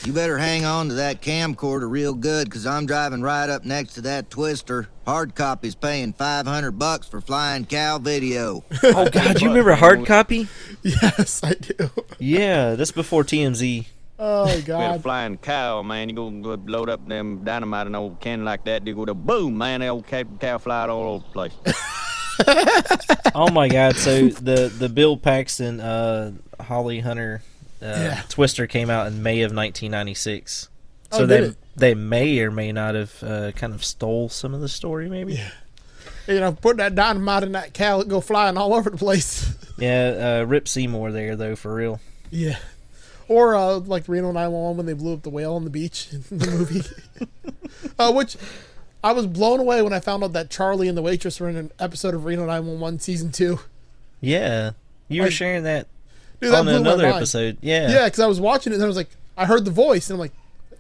[0.05, 3.95] You better hang on to that camcorder real good, cause I'm driving right up next
[3.95, 4.89] to that twister.
[5.07, 8.65] Hard copy's paying 500 bucks for flying cow video.
[8.83, 10.49] Oh God, you remember hard copy?
[10.83, 11.91] Yes, I do.
[12.19, 13.87] Yeah, that's before TMZ.
[14.19, 18.21] Oh With a flying cow, man, you go go load up them dynamite and old
[18.21, 21.25] can like that, you go to boom, man, the old cow, cow fly all over
[21.25, 21.53] the place.
[23.37, 23.97] Oh my God!
[23.97, 27.43] So the the Bill Paxton, uh, Holly Hunter,
[27.83, 28.23] uh, Yeah.
[28.29, 30.69] Twister came out in May of 1996.
[31.13, 31.57] Oh, So did they it?
[31.77, 35.35] they may or may not have uh, kind of stole some of the story, maybe.
[35.35, 35.51] Yeah.
[36.27, 39.55] You know, put that dynamite in that cow, it go flying all over the place.
[39.81, 42.01] uh, Rip Seymour there though, for real.
[42.31, 42.59] yeah.
[43.29, 46.39] Or uh, like Reno 911 when they blew up the whale on the beach in
[46.39, 46.83] the movie.
[47.99, 48.37] uh, which
[49.03, 51.57] I was blown away when I found out that Charlie and the waitress were in
[51.57, 53.61] an episode of Reno 911 season two.
[54.21, 54.73] Yeah,
[55.09, 55.87] you were sharing that
[56.41, 57.59] Dude, that on another episode.
[57.61, 57.91] Yeah.
[57.91, 60.15] Yeah, because I was watching it and I was like, I heard the voice and
[60.17, 60.33] I'm like,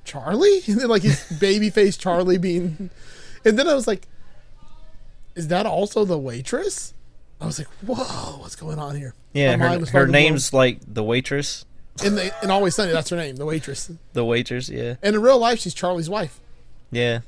[0.04, 0.60] Charlie?
[0.68, 2.90] And then like his baby face Charlie being.
[3.44, 4.06] And then I was like,
[5.34, 6.94] is that also the waitress?
[7.40, 9.14] I was like, whoa, what's going on here?
[9.32, 11.66] Yeah, My her, her name's like the waitress.
[11.96, 12.06] Blown.
[12.08, 13.90] In, the, in Always Sunny, that's her name, the waitress.
[14.12, 14.96] The waitress, yeah.
[15.02, 16.40] And in real life, she's Charlie's wife.
[16.90, 17.20] Yeah.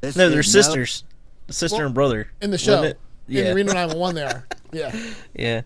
[0.00, 1.04] This No, they're is no- sisters.
[1.50, 2.28] Sister Well, and brother.
[2.42, 2.82] In the show.
[2.82, 2.98] it?
[3.26, 3.50] Yeah.
[3.50, 4.46] In Reno 911, they are.
[4.72, 5.12] Yeah.
[5.34, 5.60] yeah.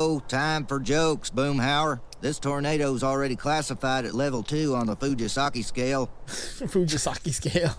[0.00, 2.00] Oh, time for jokes, Boomhauer.
[2.22, 6.10] This tornado's already classified at level two on the Fujisaki scale.
[6.26, 7.76] Fujisaki scale.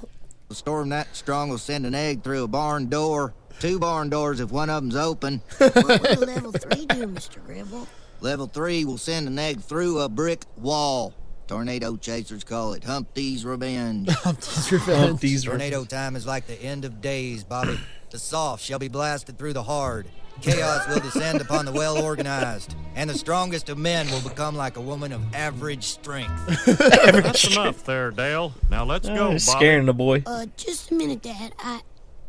[0.50, 3.34] A storm that strong will send an egg through a barn door.
[3.60, 5.42] Two barn doors if one of them's open.
[5.58, 7.44] what will level three do, Mr.
[7.44, 7.88] Gribble?
[8.22, 11.14] Level three will send an egg through a brick wall.
[11.48, 14.10] Tornado chasers call it Humpty's Revenge.
[14.12, 15.00] Humpty's Revenge.
[15.08, 17.80] Humpty's Tornado time is like the end of days, Bobby.
[18.10, 20.08] The soft shall be blasted through the hard.
[20.42, 24.78] Chaos will descend upon the well organized, and the strongest of men will become like
[24.78, 26.66] a woman of average strength.
[26.78, 28.54] That's enough there, Dale.
[28.70, 29.40] Now let's Oh, go, Bobby.
[29.40, 30.22] scaring the boy.
[30.26, 31.54] Uh, just a minute, Dad.
[31.58, 31.82] I,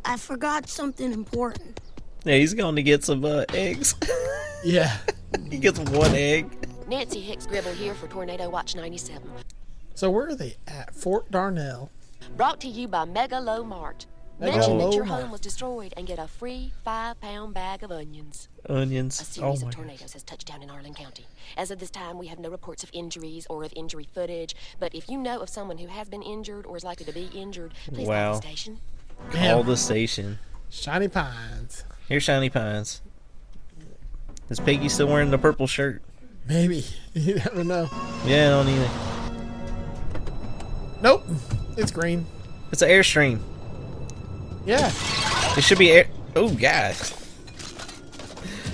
[0.04, 1.80] I forgot something important.
[2.24, 3.94] Yeah, he's going to get some uh, eggs.
[4.64, 4.96] Yeah.
[5.50, 6.50] he gets one egg.
[6.88, 9.30] Nancy Hicks Gribble here for Tornado Watch 97.
[9.94, 10.94] So where are they at?
[10.94, 11.90] Fort Darnell.
[12.36, 14.06] Brought to you by Mega Low Mart.
[14.40, 15.22] Mega Mention Low that your Mart.
[15.22, 18.48] home was destroyed and get a free five pound bag of onions.
[18.68, 19.18] Onions.
[19.20, 19.82] A Oh series my of God.
[19.82, 21.26] tornadoes has touched down in Arlen County.
[21.56, 24.54] As of this time, we have no reports of injuries or of injury footage.
[24.78, 27.28] But if you know of someone who has been injured or is likely to be
[27.34, 28.32] injured, please Wow.
[28.32, 28.78] call the station.
[29.32, 30.38] Call the station.
[30.70, 31.84] Shiny Pines.
[32.08, 33.02] Here's Shiny Pines.
[34.50, 36.02] Is Peggy still wearing the purple shirt?
[36.46, 36.84] Maybe.
[37.14, 37.88] You never know.
[38.24, 38.90] Yeah, I don't either.
[41.02, 41.24] Nope.
[41.76, 42.26] It's green.
[42.70, 43.40] It's an Airstream.
[44.64, 44.92] Yeah.
[45.56, 46.06] It should be air.
[46.36, 46.94] Oh, God.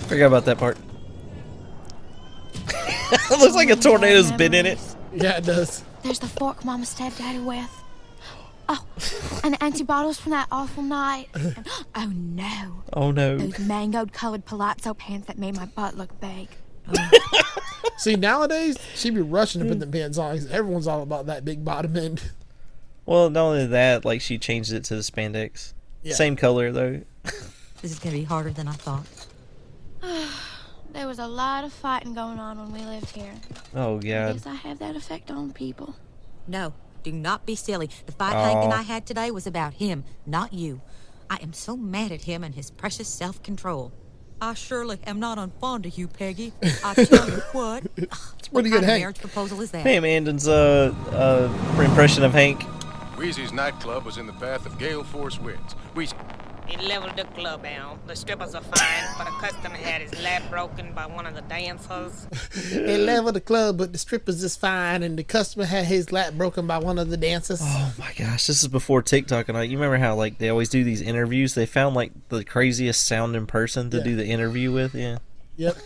[0.08, 0.76] Forgot about that part.
[2.68, 4.78] it looks like a tornado's been in it.
[5.14, 5.82] Yeah, it does.
[6.02, 7.70] There's the fork Mama stabbed Daddy with.
[8.68, 8.87] Oh,
[9.42, 11.29] and the empty bottles from that awful night.
[11.35, 12.83] And- oh no.
[12.92, 13.38] Oh, no.
[13.38, 16.48] Those mangoed colored palazzo pants that made my butt look big.
[17.98, 21.44] See, nowadays, she'd be rushing to put the pants on 'cause everyone's all about that
[21.44, 22.31] big bottom end.
[23.07, 25.74] Well, not only that, like she changed it to the spandex.
[26.03, 26.14] Yeah.
[26.14, 27.03] Same color though.
[27.83, 29.05] This is going to be harder than I thought.
[30.94, 33.35] There was was a lot of fighting going on when we lived here.
[33.74, 34.33] Oh I god.
[34.35, 35.96] guess I have that effect on people.
[36.46, 36.72] No,
[37.04, 37.88] do not be silly.
[38.06, 40.80] The fight Hank and I had today was about him, not you.
[41.30, 43.92] I am so mad at him and his precious self control.
[44.40, 46.52] I surely am not unfond of you, Peggy.
[46.84, 47.84] I tell you what.
[47.96, 49.00] It's pretty what good, kind of Hank.
[49.02, 49.84] marriage proposal is that?
[49.84, 52.62] Pam Adlon's uh, uh impression of Hank.
[53.16, 55.74] Wheezy's nightclub was in the path of gale force winds.
[55.94, 56.16] Wheezy.
[56.66, 58.07] He leveled the club out.
[58.07, 61.42] The strippers are fine, but a customer had his leg broken by one of the
[61.42, 62.27] dancers.
[62.70, 66.35] They leveled the club, but the strippers is fine, and the customer had his lap
[66.35, 67.61] broken by one of the dancers.
[67.62, 69.64] Oh my gosh, this is before TikTok and I.
[69.64, 71.55] You remember how like they always do these interviews?
[71.55, 74.03] They found like the craziest sounding person to Yeah.
[74.05, 74.94] do the interview with.
[74.94, 75.18] Yeah.
[75.57, 75.77] Yep.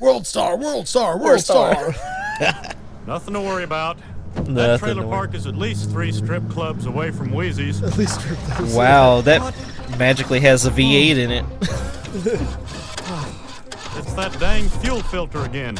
[0.00, 1.92] World star, world star, world, World star.
[1.92, 2.74] star.
[3.06, 3.98] Nothing to worry about.
[4.36, 7.82] Nothing that trailer park is at least three strip clubs away from Wheezy's.
[7.82, 8.74] At least strip clubs.
[8.74, 9.40] Wow, that
[9.96, 11.44] magically has a V8 in it.
[13.96, 15.76] It's that dang fuel filter again.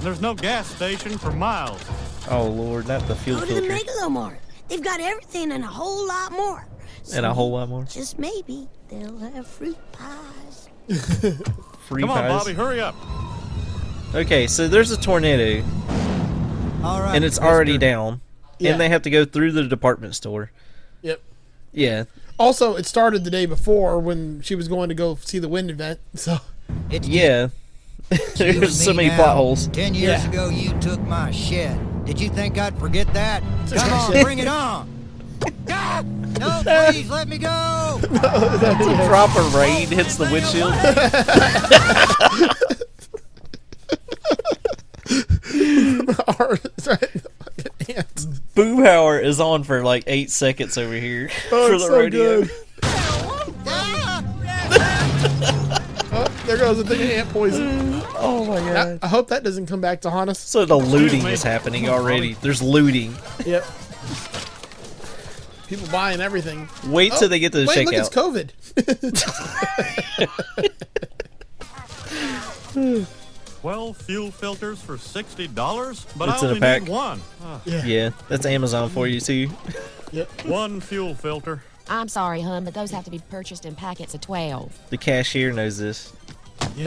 [0.00, 1.82] There's no gas station for miles.
[2.30, 3.84] Oh lord, not the fuel Go to the filter.
[3.84, 4.36] Megalomart.
[4.68, 6.66] They've got everything and a whole lot more.
[7.14, 7.84] And a whole lot more.
[7.84, 10.68] Just maybe they'll have fruit pies.
[11.88, 12.30] Free Come on, pies.
[12.30, 12.94] Bobby, hurry up.
[14.14, 15.62] Okay, so there's a tornado,
[16.82, 17.14] All right.
[17.14, 18.22] and it's already down,
[18.58, 18.70] Yeah.
[18.72, 20.50] and they have to go through the department store.
[21.02, 21.20] Yep.
[21.72, 22.04] Yeah.
[22.38, 25.70] Also, it started the day before when she was going to go see the wind
[25.70, 25.98] event.
[26.14, 26.38] So
[26.90, 27.48] Yeah.
[28.36, 29.16] There's so many now.
[29.16, 29.66] plot holes.
[29.68, 30.28] Ten years Yeah.
[30.30, 31.76] ago, you took my shit.
[32.06, 33.42] Did you think I'd forget that?
[33.70, 34.88] Come on, bring it on.
[35.70, 36.02] Ah,
[36.40, 37.48] no, please let me go.
[38.02, 40.72] a drop of rain hits the windshield.
[46.38, 46.58] Our-
[47.88, 48.26] sorry, ants.
[48.54, 52.40] Boomhauer is on for like eight seconds over here Oh, for it's the so rodeo.
[52.42, 52.50] good.
[56.10, 58.00] Oh, there goes the thing of ant poison.
[58.16, 60.38] Oh my I, I hope that doesn't come back to haunt us.
[60.38, 62.32] So the looting is happening already.
[62.40, 63.14] There's looting.
[63.44, 63.64] Yep.
[65.68, 66.66] People buying everything.
[66.86, 68.00] Wait till Oh, they get to the wait, look, checkout.
[68.00, 68.08] it's
[72.74, 73.06] COVID.
[73.60, 76.82] Twelve fuel filters for sixty dollars, but It's I in a only pack.
[76.82, 77.20] need one.
[77.42, 77.60] Ah.
[77.66, 78.10] Yeah.
[78.28, 79.50] that's Amazon for you too.
[80.12, 80.30] Yep.
[80.46, 81.62] One fuel filter.
[81.90, 84.78] I'm sorry, hun, but those have to be purchased in packets of 12.
[84.90, 86.12] The cashier knows this.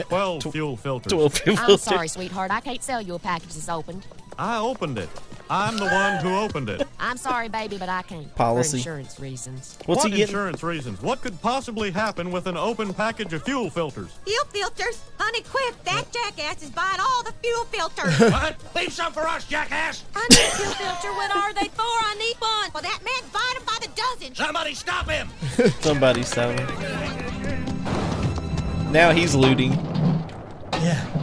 [0.08, 1.12] Twelve fuel filters.
[1.12, 1.88] Twelve fuel filters.
[1.88, 2.50] I'm sorry, sweetheart.
[2.50, 4.06] I can't sell you a package that's opened.
[4.38, 5.08] I opened it.
[5.52, 6.88] I'm the one who opened it.
[6.98, 8.34] I'm sorry, baby, but I can't.
[8.34, 8.70] Policy.
[8.70, 9.78] For insurance reasons.
[9.84, 10.34] What's what he getting?
[10.34, 11.02] insurance reasons?
[11.02, 14.10] What could possibly happen with an open package of fuel filters?
[14.24, 15.02] Fuel filters?
[15.18, 15.74] Honey, quick!
[15.84, 18.18] That jackass is buying all the fuel filters.
[18.32, 18.56] What?
[18.74, 20.04] Leave some for us, jackass!
[20.16, 21.12] I need a fuel filter.
[21.12, 21.82] What are they for?
[21.82, 22.70] I need one.
[22.72, 24.34] Well, that man's buying them by the dozen.
[24.34, 25.28] Somebody stop him!
[25.80, 26.56] Somebody's selling.
[28.90, 29.72] Now he's looting.
[30.80, 31.21] Yeah.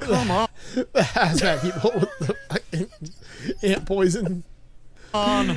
[0.00, 0.48] Come on.
[0.74, 2.90] the hazmat people with the fucking
[3.62, 4.44] ant poison.
[5.14, 5.56] On.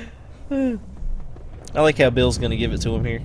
[0.49, 3.21] I like how Bill's gonna give it to him here.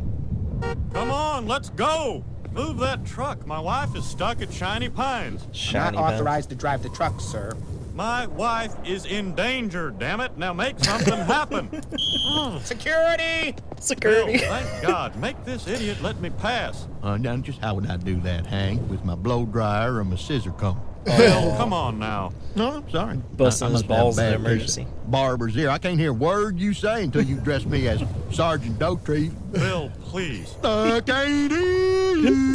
[0.92, 2.24] Come on, let's go.
[2.52, 3.46] Move that truck.
[3.46, 5.46] My wife is stuck at Shiny Pines.
[5.52, 6.14] Shiny Not Pines.
[6.14, 7.52] authorized to drive the truck, sir.
[7.94, 10.36] My wife is in danger, damn it.
[10.36, 11.68] Now make something happen.
[12.62, 13.54] Security!
[13.80, 14.38] Security.
[14.38, 15.16] Bill, thank God.
[15.16, 16.88] Make this idiot let me pass.
[17.02, 18.88] Uh, now, just how would I do that, Hank?
[18.90, 20.80] With my blow dryer or my scissor comb?
[21.08, 22.32] Oh, Bill, come on now.
[22.56, 23.16] No, I'm sorry.
[23.36, 24.86] Busting I- I his must balls in an emergency.
[25.06, 25.70] Barber's ear.
[25.70, 29.32] I can't hear a word you say until you dress me as Sergeant Dauterive.
[29.52, 30.54] Bill, please.
[30.64, 32.54] I can't hear you.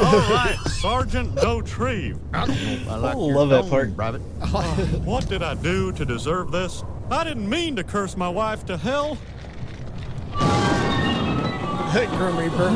[0.00, 2.18] All right, Sergeant Dauterive.
[2.32, 3.94] I don't know I like Oh, love that part.
[3.94, 4.22] Private.
[4.40, 4.62] Uh,
[5.04, 6.82] what did I do to deserve this?
[7.10, 9.18] I didn't mean to curse my wife to hell.
[11.90, 12.68] Hey, Grim Reaper.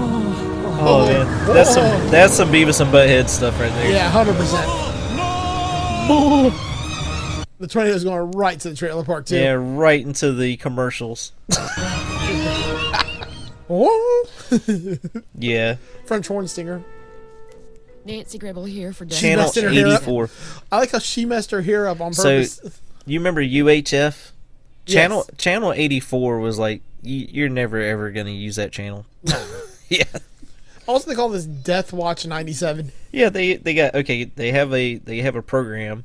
[0.79, 3.90] Oh man, that's some that's some Beavis and Butthead stuff right there.
[3.92, 4.66] Yeah, hundred percent.
[7.59, 9.37] The tornado's going right to the trailer park too.
[9.38, 11.33] Yeah, right into the commercials.
[13.69, 14.27] Oh.
[15.38, 16.83] Yeah, French horn stinger.
[18.05, 19.95] Nancy Gribble here for She channel messed her hair up.
[19.95, 20.31] eighty four.
[20.71, 22.61] I like how she messed her hair up on purpose.
[22.62, 22.71] So
[23.07, 24.31] you remember UHF?
[24.87, 25.38] Channel Yes.
[25.38, 29.05] channel eighty four was like you, you're never ever gonna use that channel.
[29.88, 30.05] yeah,
[30.87, 32.92] also, they call this Death Watch '97.
[33.12, 33.29] yeah.
[33.29, 34.25] They they got okay.
[34.25, 36.05] They have a they have a program.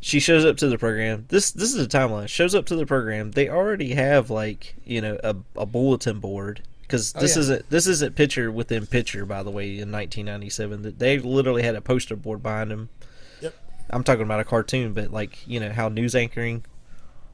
[0.00, 1.26] She shows up to the program.
[1.28, 2.28] This this is a timeline.
[2.28, 3.32] Shows up to the program.
[3.32, 7.40] They already have like you know a, a bulletin board because Oh, this yeah.
[7.40, 9.26] isn't this isn't picture within picture.
[9.26, 12.88] By the way, in 1997, that they literally had a poster board behind them.
[13.40, 13.54] Yep.
[13.90, 16.64] I'm talking about a cartoon, but like you know how news anchoring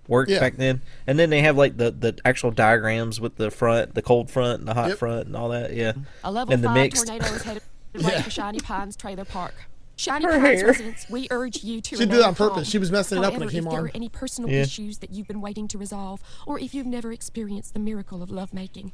[0.09, 0.41] worked Yeah.
[0.41, 0.81] back then.
[1.07, 4.61] And then they have like the the actual diagrams with the front, the cold front,
[4.61, 4.99] and the hot Yep.
[4.99, 5.75] front, and all that.
[5.75, 5.93] Yeah.
[6.25, 7.07] A level and the five mixed.
[7.07, 7.63] tornado is headed.
[7.95, 9.53] Right for Shiny Pines Trailer Park.
[9.97, 10.67] Shiny Her Pines hair.
[10.69, 12.55] residents, we urge you to She did remain it on purpose.
[12.55, 12.65] calm.
[12.65, 14.63] She was messing it up when it However, came if there are any personal Yeah.
[14.63, 18.31] issues that you've been waiting to resolve, or if you've never experienced the miracle of
[18.31, 18.93] lovemaking,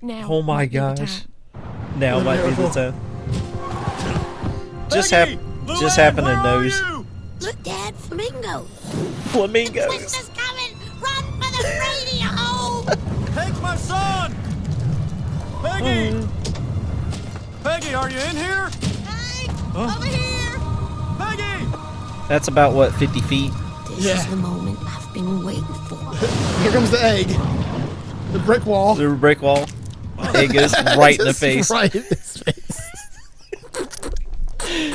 [0.00, 1.22] now Oh my might be the gosh.
[1.96, 2.70] Now The might be the miracle.
[2.70, 2.94] time.
[4.90, 5.38] Just hap-
[5.78, 6.80] just happen to nose
[7.40, 8.64] Look, Dad, flamingo.
[9.32, 9.86] flamingos.
[9.86, 10.74] Twister's coming.
[11.00, 12.30] Run for the radio.
[13.34, 14.34] Take my son!
[15.62, 16.12] Peggy!
[16.16, 16.28] Mm.
[17.62, 18.68] Peggy, are you in here?
[19.06, 20.58] Hey, Over here.
[21.18, 21.66] Peggy!
[22.28, 23.52] That's about what 50 feet.
[23.96, 25.96] This is the moment I've been waiting for.
[26.62, 27.28] Here comes the egg.
[28.32, 28.94] The brick wall.
[28.96, 29.66] The brick wall.
[30.34, 31.70] It goes right in the face.
[31.70, 32.80] Right in his face.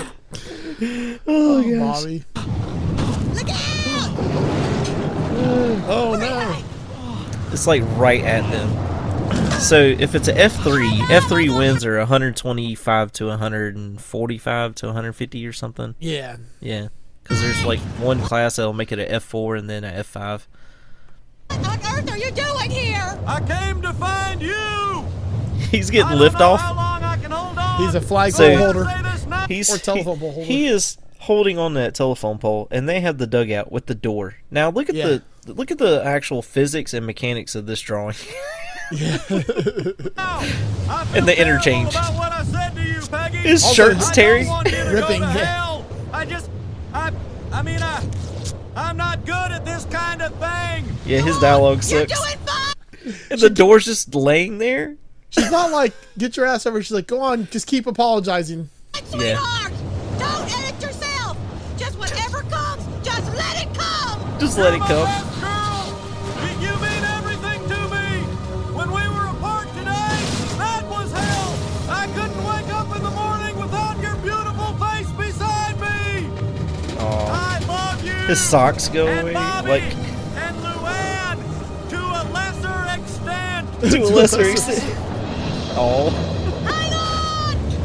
[0.35, 2.01] Oh, oh gosh.
[2.03, 2.23] Bobby.
[5.85, 7.49] Oh no.
[7.51, 8.69] It's like right at them.
[9.59, 15.95] So if it's a F3, F3 wins are 125 to 145 to 150 or something.
[15.99, 16.37] Yeah.
[16.59, 16.87] Yeah.
[17.23, 20.47] Because there's like one class that'll make it a F4 and then a F5.
[21.47, 23.19] What on earth are you doing here?
[23.25, 25.05] I came to find you!
[25.71, 26.59] He's getting lift off.
[27.77, 28.83] He's a flagpole So- holder.
[29.47, 30.45] He's or telephone pole holder.
[30.47, 34.35] He is holding on that telephone pole, and they have the dugout with the door.
[34.51, 35.19] Now look at Yeah.
[35.45, 38.15] the look at the actual physics and mechanics of this drawing.
[38.91, 39.17] yeah.
[39.29, 41.89] and the interchange.
[41.95, 44.43] About what I said to you, His Also, shirt's I tearing.
[44.45, 45.33] Don't want you to Ripping, to yeah.
[45.33, 45.85] hell.
[46.11, 46.49] I just,
[46.93, 47.11] I,
[47.51, 48.03] I mean, I,
[48.75, 50.85] I'm not good at this kind of thing.
[51.05, 52.13] Yeah, his dialogue sucks.
[53.29, 54.95] And the door's just laying there.
[55.29, 56.81] She's not like, get your ass over.
[56.81, 58.69] She's like, go on, just keep apologizing.
[59.11, 59.69] Yeah.
[60.17, 61.37] Don't edit yourself.
[61.77, 64.39] Just whatever comes, just let it come.
[64.39, 65.09] Just let it come.
[66.59, 68.23] You mean everything to me.
[68.73, 70.17] When we were apart today,
[70.57, 71.55] that was hell.
[71.89, 76.29] I couldn't wake up in the morning without your beautiful face beside me.
[76.99, 77.59] Aw.
[77.59, 78.13] I love you.
[78.13, 79.33] His socks go And away.
[79.33, 79.69] Bobby.
[79.69, 79.83] Like
[80.37, 83.67] And Luann, to a lesser extent.
[83.91, 84.83] to a lesser extent.
[85.75, 86.32] Oh.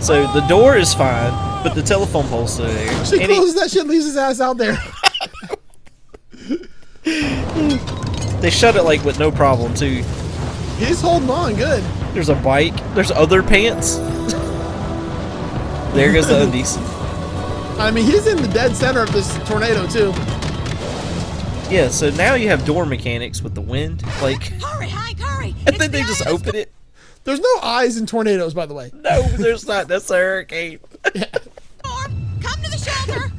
[0.01, 1.33] So the door is fine,
[1.63, 3.05] but the telephone pole's still there.
[3.05, 4.79] She And he- closes that shit, leaves his ass out there.
[8.41, 10.03] they shut it like with no problem too.
[10.79, 11.83] He's holding on good.
[12.15, 12.75] There's a bike.
[12.95, 13.97] There's other pants.
[15.95, 16.77] there goes the undies.
[17.79, 20.13] I mean, he's in the dead center of this tornado too.
[21.73, 25.55] Yeah, so now you have door mechanics with the wind, like, Hurry, Hank, hurry.
[25.67, 26.73] and then they just open it.
[27.29, 28.91] There's no eyes in tornadoes, by the way.
[28.95, 29.87] No, there's not.
[29.87, 30.79] That's a hurricane.
[31.03, 33.31] Come to the shelter.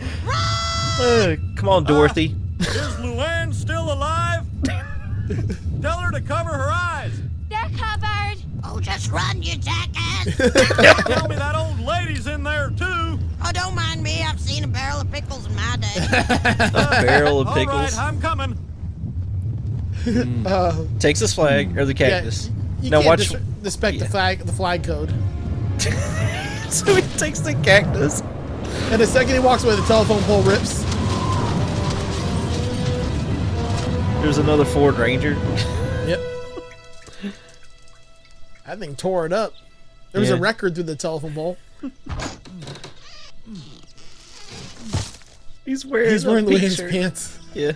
[1.01, 2.35] Uh, come on, Dorothy.
[2.59, 4.45] Is Luann still alive?
[5.81, 7.19] Tell her to cover her eyes.
[7.49, 8.37] They're covered.
[8.63, 10.37] Oh, just run, you jackass.
[11.07, 12.85] Tell me that old lady's in there too.
[12.85, 14.21] oh, don't mind me.
[14.21, 15.95] I've seen a barrel of pickles in my day.
[15.95, 17.97] A barrel of pickles.
[17.97, 18.55] right, I'm coming.
[20.45, 22.49] Uh, Takes his flag or the cactus.
[22.81, 23.29] You now can't watch.
[23.29, 25.09] dis- respect the flag, the flag code.
[26.69, 28.21] so he takes the cactus.
[28.91, 30.83] And the second he walks away, the telephone pole rips.
[34.21, 35.33] There's another Ford Ranger.
[36.07, 36.19] Yep.
[38.65, 39.53] That thing tore it up.
[40.11, 41.57] There was a record through the telephone pole.
[45.65, 46.11] He's wearing.
[46.11, 46.91] He's wearing pink Luann's shirt.
[46.91, 47.39] pants.
[47.53, 47.71] Yeah.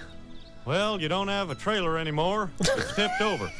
[0.65, 2.51] Well, you don't have a trailer anymore.
[2.59, 3.51] It's tipped over.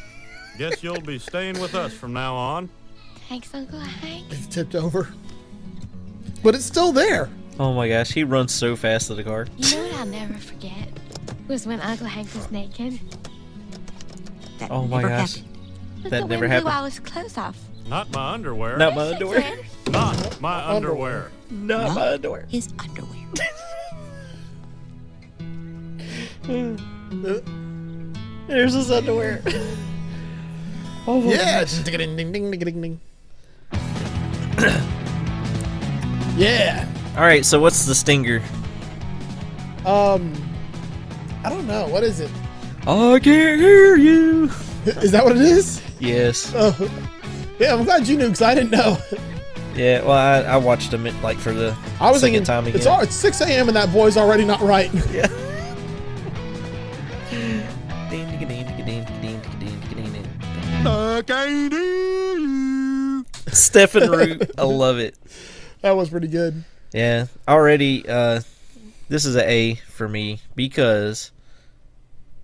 [0.58, 2.70] Guess you'll be staying with us from now on.
[3.30, 4.26] Thanks, Uncle Hank.
[4.32, 5.10] It's tipped over.
[6.44, 7.30] But it's still there.
[7.60, 9.48] Oh my gosh, he runs so fast to the car.
[9.58, 10.90] You know what I'll never forget?
[11.48, 13.00] Was when Uncle Hank was naked.
[14.70, 15.38] Oh my gosh.
[16.04, 16.68] But That the never wind blew happened.
[16.70, 17.58] all his clothes off.
[17.88, 18.78] Not my underwear.
[18.78, 19.58] Not my underwear.
[19.90, 21.32] Not my underwear.
[21.50, 22.46] Not my underwear.
[22.50, 23.10] His underwear.
[28.48, 29.42] There's his underwear.
[31.06, 31.66] Oh yeah.
[31.66, 33.00] Ding, ding, ding, ding, ding, ding.
[36.38, 36.88] yeah.
[37.16, 38.42] All right, so what's the stinger?
[39.86, 40.34] Um,
[41.44, 41.88] I don't know.
[41.88, 42.32] What is it?
[42.88, 44.50] I can't hear you.
[44.86, 45.82] Is that what it is?
[46.00, 46.54] Yes.
[46.56, 46.76] Oh,
[47.60, 47.74] yeah.
[47.76, 48.98] I'm glad you knew because I didn't know.
[49.76, 50.02] Yeah.
[50.02, 52.76] Well, I, I watched him it, like for the I was second thinking, time again.
[52.78, 53.68] It's, all, it's 6 a.m.
[53.68, 54.92] and that boy's already not right.
[55.14, 55.28] Yeah.
[60.86, 63.26] I can't hear you.
[63.52, 65.16] Stephen Root, I love it.
[65.82, 66.64] that was pretty good.
[66.92, 68.08] Yeah, already.
[68.08, 68.42] Uh,
[69.10, 71.32] this is an A for me because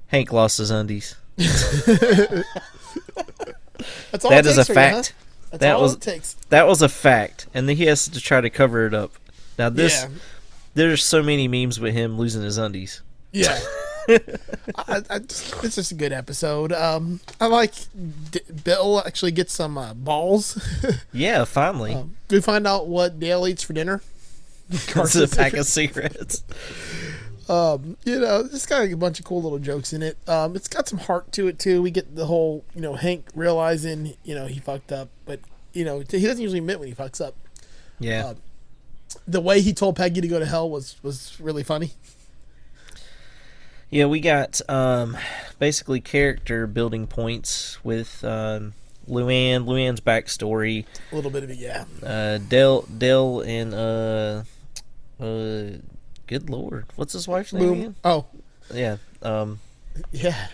[0.08, 1.16] Hank lost his undies.
[1.38, 2.44] That's
[4.26, 5.14] all That it is a takes for you, fact.
[5.52, 6.34] That's that all was it takes.
[6.50, 9.14] that was a fact, and then he has to try to cover it up.
[9.58, 10.10] Now this, Yeah.
[10.76, 13.02] there's so many memes with him losing his undies.
[13.32, 13.58] Yeah.
[14.78, 16.72] I, I just, it's just a good episode.
[16.74, 17.74] Um, I like
[18.32, 20.58] D- Bill actually gets some uh, balls.
[21.14, 24.02] Yeah, finally, Um, we find out what Dale eats for dinner.
[24.70, 26.44] it's a pack of cigarettes.
[27.48, 30.18] Um, you know, it's got a bunch of cool little jokes in it.
[30.28, 31.82] Um, it's got some heart to it too.
[31.82, 35.40] We get the whole, you know, Hank realizing, you know, he fucked up, but
[35.74, 37.36] you know, he doesn't usually admit when he fucks up.
[38.00, 38.28] Yeah.
[38.30, 38.36] Um,
[39.28, 41.92] the way he told Peggy to go to hell was was really funny.
[43.90, 45.18] Yeah, we got um,
[45.58, 48.74] basically character building points with um,
[49.10, 50.86] Luann, Luann's backstory.
[51.12, 51.86] A little bit of it, yeah.
[52.04, 54.44] Uh, Dell, Dell, and uh,
[55.20, 55.78] uh,
[56.28, 57.96] good lord, what's his wife's name again?
[58.04, 58.26] Oh,
[58.72, 59.60] Yeah, um,
[60.12, 60.48] yeah.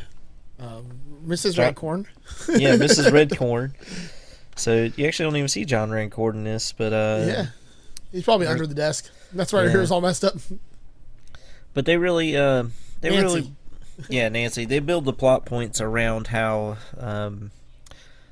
[0.58, 0.86] Um,
[1.28, 1.56] Mrs.
[1.56, 2.06] John- Redcorn.
[2.58, 3.12] yeah, Mrs.
[3.12, 3.74] Redcorn.
[4.58, 7.46] So you actually don't even see John Redcorn in this, but uh, yeah,
[8.14, 9.10] he's probably under the desk.
[9.34, 9.66] That's why Yeah.
[9.66, 10.36] her hair's all messed up.
[11.74, 12.64] But they really, uh,
[13.06, 13.36] they Nancy.
[13.36, 13.56] really,
[14.10, 14.66] yeah, Nancy.
[14.66, 17.52] They build the plot points around how um,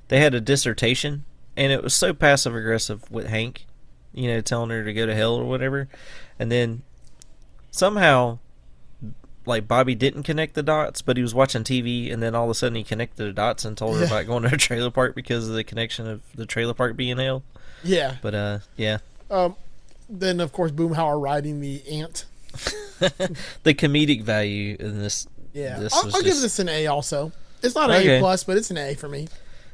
[0.10, 1.24] they had a dissertation,
[1.56, 3.66] and it was so passive aggressive with Hank,
[4.14, 5.88] you know, telling her to go to hell or whatever,
[6.38, 6.82] and then
[7.72, 8.40] somehow,
[9.46, 12.50] like Bobby didn't connect the dots, but he was watching TV, and then all of
[12.50, 14.08] a sudden he connected the dots and told her Yeah.
[14.08, 17.18] about going to a trailer park because of the connection of the trailer park being
[17.18, 17.44] hell.
[17.84, 18.16] Yeah.
[18.22, 19.00] But uh, yeah,
[19.30, 19.56] Um,
[20.10, 22.26] then of course Boomhauer riding the ant.
[23.64, 25.28] the comedic value in this.
[25.54, 26.88] Yeah, this I'll, I'll give this an A.
[26.88, 27.32] Also,
[27.62, 28.18] it's not an Okay.
[28.18, 29.28] A plus, but it's an A for me.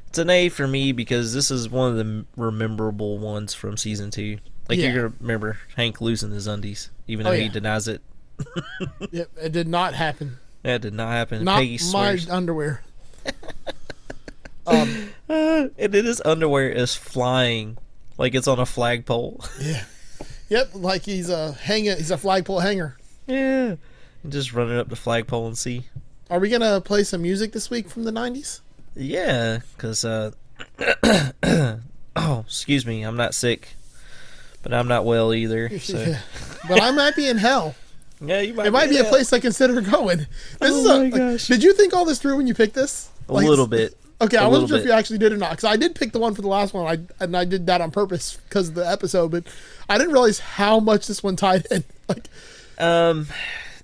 [0.07, 4.09] It's an A for me because this is one of the memorable ones from season
[4.11, 4.39] two.
[4.67, 4.91] Like Yeah.
[4.91, 7.43] you're gonna remember Hank losing his undies, even Oh, though yeah.
[7.43, 8.01] he denies it.
[9.11, 10.38] Yep, it did not happen.
[10.63, 11.43] That did not happen.
[11.43, 12.30] Not Peggy my swears.
[12.30, 12.84] underwear.
[14.67, 17.77] um, Uh, and then his underwear is flying
[18.17, 19.43] like it's on a flagpole.
[19.61, 19.84] yeah.
[20.49, 21.95] Yep, like he's a hanger.
[21.95, 22.97] He's a flagpole hanger.
[23.27, 23.75] yeah.
[24.27, 25.83] Just running up the flagpole and see.
[26.29, 28.59] Are we gonna play some music this week from the '90s?
[28.95, 30.31] Yeah, because uh,
[32.15, 33.69] oh, excuse me, I'm not sick,
[34.61, 35.69] but I'm not well either.
[35.79, 36.19] So Yeah.
[36.67, 37.75] But I might be in hell.
[38.21, 38.67] yeah, you might.
[38.67, 40.17] It might be a place I consider going.
[40.17, 40.27] This
[40.61, 40.89] Oh is a.
[40.89, 41.47] my like, gosh.
[41.47, 43.09] did you think all this through when you picked this?
[43.29, 43.95] A little bit.
[44.22, 46.20] Okay, I wasn't sure if you actually did or not because I did pick the
[46.20, 46.86] one for the last one.
[46.86, 49.45] I and I did that on purpose because of the episode, but
[49.88, 51.84] I didn't realize how much this one tied in.
[52.09, 52.28] Like,
[52.80, 53.28] Um,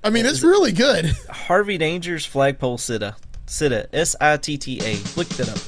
[0.04, 1.06] I mean, it's really good.
[1.30, 3.16] Harvey Danger's flagpole sitta.
[3.46, 3.88] Sitta.
[3.94, 4.96] S I T T A.
[5.16, 5.60] Look that up.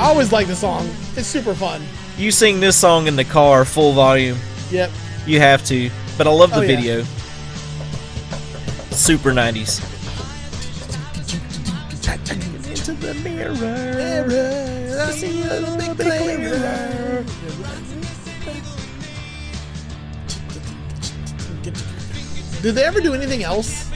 [0.00, 0.88] I always like the song.
[1.16, 1.82] It's super fun.
[2.18, 4.38] You sing this song in the car full volume.
[4.70, 4.90] Yep.
[5.26, 5.90] You have to.
[6.18, 6.76] But I love the Oh, yeah.
[6.76, 7.04] video.
[8.90, 9.80] Super 90s.
[12.14, 15.00] Into the mirror.
[15.00, 17.24] I see a little bit clearer.
[22.62, 23.90] Did they ever do anything else?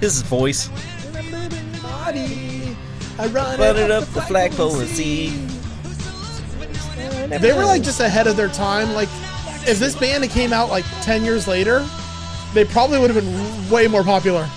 [0.00, 0.68] His voice.
[1.80, 2.76] Body.
[3.18, 5.28] I run, Run it up the flagpole and see.
[7.28, 8.92] They were like just ahead of their time.
[8.92, 9.08] Like,
[9.68, 11.86] if this band had came out like ten years later,
[12.54, 14.48] they probably would have been way more popular.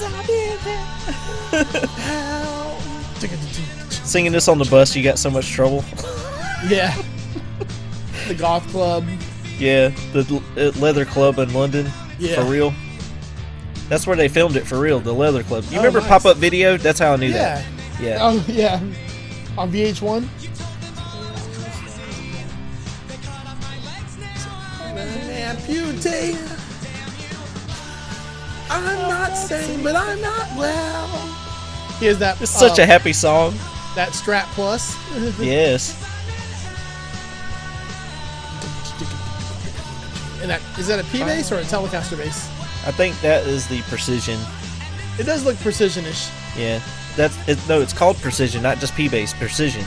[4.04, 5.84] Singing this on the bus, you got so much trouble.
[6.68, 6.94] Yeah.
[8.28, 9.04] the goth club.
[9.58, 11.90] Yeah, the uh, leather club in London.
[12.18, 12.36] Yeah.
[12.36, 12.72] For real.
[13.88, 15.64] That's where they filmed it for real, the leather club.
[15.70, 16.08] You Oh, remember nice.
[16.08, 16.76] pop up video?
[16.76, 17.62] That's how I knew Yeah.
[17.62, 17.64] that.
[18.00, 18.18] Yeah.
[18.20, 18.80] Oh yeah.
[19.58, 20.26] On VH1.
[25.30, 26.36] Amputate.
[28.70, 31.08] I'm not sane, but I'm not well.
[31.98, 32.40] Here's that.
[32.40, 33.52] It's such uh, a happy song.
[33.96, 34.96] That Strat Plus.
[35.40, 35.96] Yes.
[40.40, 42.48] And that is that a P bass or a Telecaster bass?
[42.86, 44.38] I think that is the precision.
[45.18, 46.30] It does look precisionish.
[46.56, 46.80] Yeah.
[47.16, 49.34] That's it, no, it's called precision, not just P bass.
[49.34, 49.84] Precision.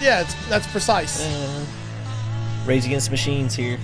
[0.00, 1.26] Yeah, it's that's precise.
[2.66, 3.78] Rage Against Machines here.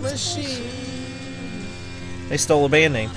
[0.00, 0.89] Machine.
[2.30, 3.10] They stole a band name.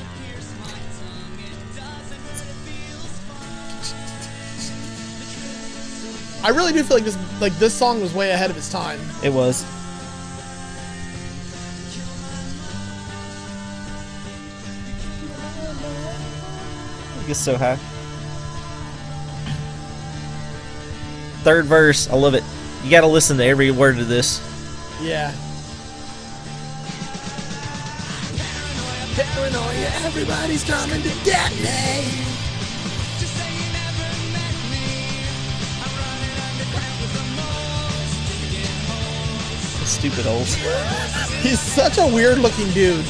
[6.44, 9.00] I really do feel like this like this song was way ahead of its time.
[9.24, 9.62] It was.
[17.22, 17.76] It gets so high.
[21.44, 22.44] Third verse, I love it.
[22.84, 24.42] You gotta listen to every word of this.
[25.04, 25.32] Yeah.
[30.06, 32.24] Everybody's coming to get me.
[39.86, 40.46] Stupid old.
[41.42, 43.06] He's such a weird looking dude.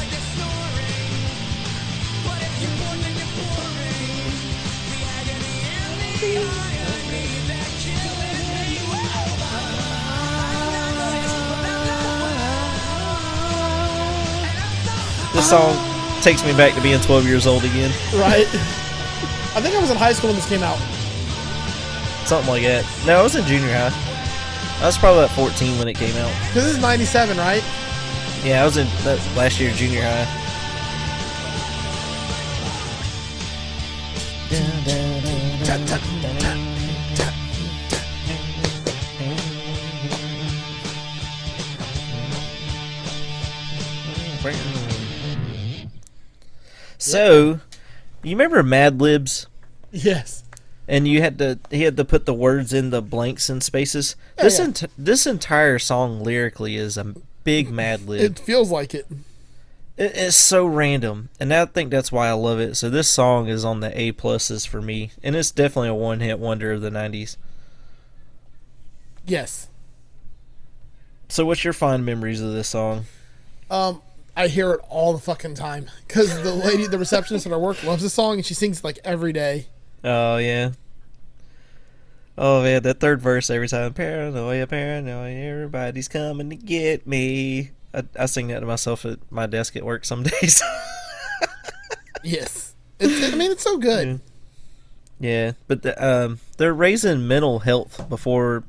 [15.34, 15.93] This song
[16.24, 17.92] takes me back to being 12 years old again.
[18.16, 18.48] Right?
[19.56, 20.78] I think I was in high school when this came out.
[22.26, 22.86] Something like that.
[23.06, 23.92] No, I was in junior high.
[24.82, 26.32] I was probably about 14 when it came out.
[26.54, 27.64] This is 97, right?
[28.44, 30.43] Yeah, I was in that last year junior high.
[47.14, 47.60] So,
[48.24, 49.48] you remember Mad Libs?
[49.92, 50.44] Yes.
[50.88, 54.16] And you had to he had to put the words in the blanks and spaces.
[54.38, 54.66] Yeah, this yeah.
[54.66, 58.22] ent- this entire song lyrically is a big Mad Lib.
[58.32, 59.06] It feels like it.
[59.96, 62.76] It- it's so random, and I think that's why I love it.
[62.76, 66.20] So this song is on the A pluses for me, and it's definitely a one
[66.20, 67.38] hit wonder of the '90s.
[69.26, 69.68] Yes.
[71.30, 73.06] So, what's your fond memories of this song?
[73.72, 74.02] Um,
[74.36, 77.84] I hear it all the fucking time because the lady, the receptionist at our work,
[77.84, 79.68] loves this song and she sings it like every day.
[80.04, 80.72] Oh yeah.
[82.36, 83.94] Oh man, that third verse every time.
[83.94, 87.72] Paranoia, paranoia, everybody's coming to get me.
[87.94, 90.64] I, I sing that to myself at my desk at work some days.
[92.24, 92.74] Yes.
[93.00, 94.22] It's, I mean, it's so good.
[95.20, 98.64] yeah, but the, um, they're raising mental health before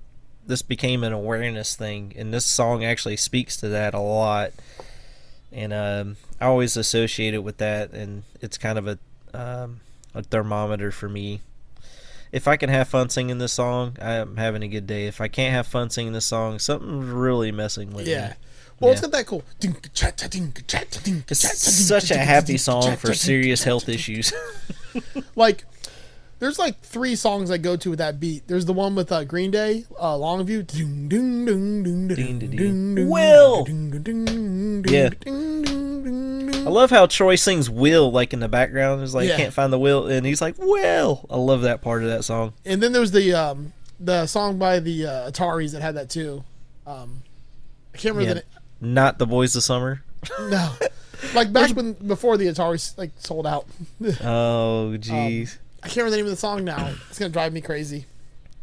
[0.46, 4.50] this became an awareness thing, and this song actually speaks to that a lot.
[5.54, 8.98] And um, I always associate it with that, and it's kind of a
[9.32, 9.80] um,
[10.14, 11.40] a thermometer for me.
[12.32, 15.06] If I can have fun singing this song, I'm having a good day.
[15.06, 18.12] If I can't have fun singing this song, something's really messing with me.
[18.12, 18.28] Yeah.
[18.30, 18.34] me.
[18.80, 19.06] Well, it's Yeah.
[19.08, 19.44] got that cool.
[21.30, 24.32] It's such a happy song for serious health issues.
[25.36, 25.64] Like,
[26.44, 28.46] there's like three songs I go to with that beat.
[28.46, 30.66] There's the one with uh, Green Day, uh, Longview.
[30.66, 33.64] Ding, ding, ding, ding, ding, ding, ding, Will!
[33.64, 35.08] ding, ding, ding, ding, Yeah.
[35.08, 36.66] ding, ding, ding, ding.
[36.66, 39.00] I love how Troy sings "Will" like in the background.
[39.00, 39.36] He's like Yeah.
[39.36, 42.52] can't find the will, and he's like "Will." I love that part of that song.
[42.64, 46.44] And then there's the um, the song by the uh, Ataris that had that too.
[46.86, 47.22] Um,
[47.94, 48.42] I can't remember Yeah.
[48.80, 50.02] the Not the boys of summer.
[50.40, 50.72] No,
[51.34, 53.66] like back when before the Ataris like sold out.
[54.22, 55.58] Oh, jeez.
[55.84, 56.94] I can't remember the name of the song now.
[57.10, 58.06] It's gonna drive me crazy.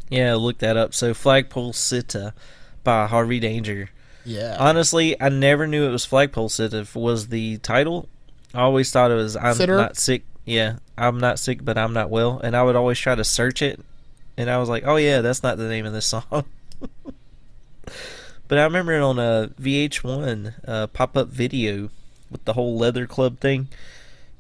[0.10, 0.94] yeah, look that up.
[0.94, 2.34] So "Flagpole Sitta"
[2.84, 3.90] by Harvey Danger.
[4.26, 4.58] Yeah.
[4.60, 8.10] Honestly, I never knew it was "Flagpole Sitta" was the title.
[8.54, 9.78] I always thought it was "I'm Sitter?
[9.78, 13.14] not sick." Yeah, I'm not sick, but I'm not well, and I would always try
[13.16, 13.80] to search it,
[14.36, 16.46] and I was like, "Oh yeah, that's not the name of this song."
[18.48, 21.90] but I remember it on a VH1 uh, pop-up video
[22.32, 23.68] with the whole leather club thing,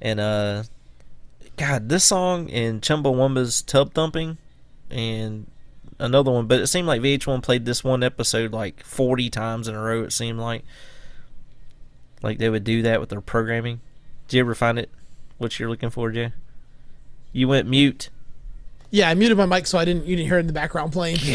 [0.01, 0.63] and uh,
[1.61, 4.37] God, this song and Chumbawamba's tub thumping,
[4.89, 5.45] and
[5.99, 6.47] another one.
[6.47, 10.01] But it seemed like VH1 played this one episode like 40 times in a row.
[10.03, 10.63] It seemed like,
[12.23, 13.79] like they would do that with their programming.
[14.27, 14.89] Did you ever find it?
[15.37, 16.33] What you're looking for, Jay?
[17.31, 18.09] You went mute.
[18.89, 20.91] Yeah, I muted my mic so I didn't you didn't hear it in the background
[20.93, 21.17] playing.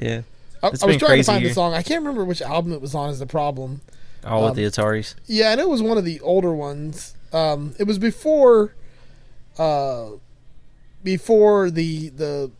[0.00, 0.22] Yeah.
[0.62, 1.74] I, I was trying to find the song.
[1.74, 3.10] I can't remember which album it was on.
[3.10, 3.80] Is the problem?
[4.24, 5.16] All with Um, the Ataris.
[5.26, 7.14] Yeah, and it was one of the older ones.
[7.32, 8.74] Um, it was before,
[9.58, 10.10] uh,
[11.04, 12.50] before the the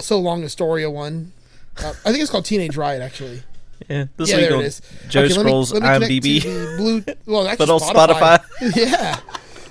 [0.00, 1.32] so long Astoria one.
[1.76, 3.42] Uh, I think it's called Teenage Riot actually.
[3.88, 4.82] Yeah, this yeah, week on it is.
[5.08, 6.76] Joe Okay, let me- Scrolls let me IMDb.
[6.76, 8.76] Blue, well, actually But on Spotify.
[8.76, 9.20] yeah.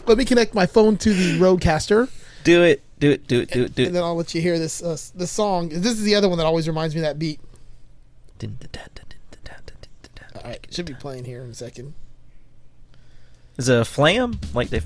[0.07, 2.09] Let me connect my phone to the RodeCaster.
[2.45, 3.87] Do it, do it, do it, do it, do it.
[3.87, 5.67] And then I'll let you hear this uh, this song.
[5.69, 7.41] This is the other one that always reminds me of that beat.
[10.35, 11.93] All right, should be playing here in a second.
[13.57, 14.39] Is it a flam?
[14.53, 14.81] Like they?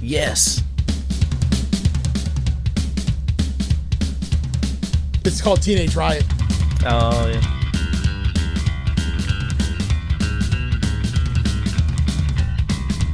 [0.00, 0.62] Yes.
[5.24, 6.24] It's called Teenage Riot.
[6.86, 7.52] Oh yeah.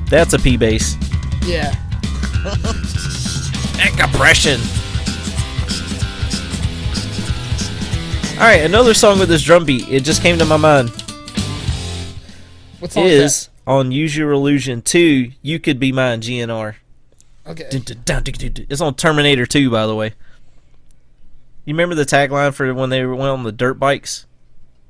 [0.08, 0.96] That's a P bass.
[1.44, 1.74] Yeah.
[3.80, 4.60] And compression.
[8.34, 9.88] All right, another song with this drum beat.
[9.88, 10.90] It just came to my mind.
[12.78, 16.76] What song is Is on Use Your Illusion 2, you could be mine, GNR.
[17.46, 17.68] Okay.
[17.70, 20.14] It's on Terminator 2, by the way.
[21.64, 24.26] You remember the tagline for when they went on the dirt bikes?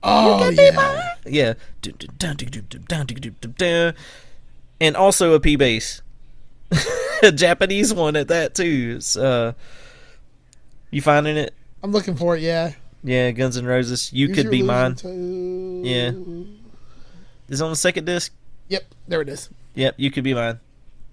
[0.02, 1.14] Oh, yeah.
[1.24, 1.54] Yeah.
[4.80, 6.02] And also a P bass.
[7.22, 8.94] a Japanese one at that, too.
[8.96, 9.52] It's, uh,
[10.90, 11.54] you finding it?
[11.82, 12.72] I'm looking for it, yeah.
[13.04, 14.12] Yeah, Guns N' Roses.
[14.12, 14.94] You Use could be mine.
[14.94, 15.82] Too.
[15.84, 16.12] Yeah.
[17.48, 18.32] it on the second disc.
[18.68, 18.94] Yep.
[19.08, 19.50] There it is.
[19.74, 20.60] Yep, you could be mine.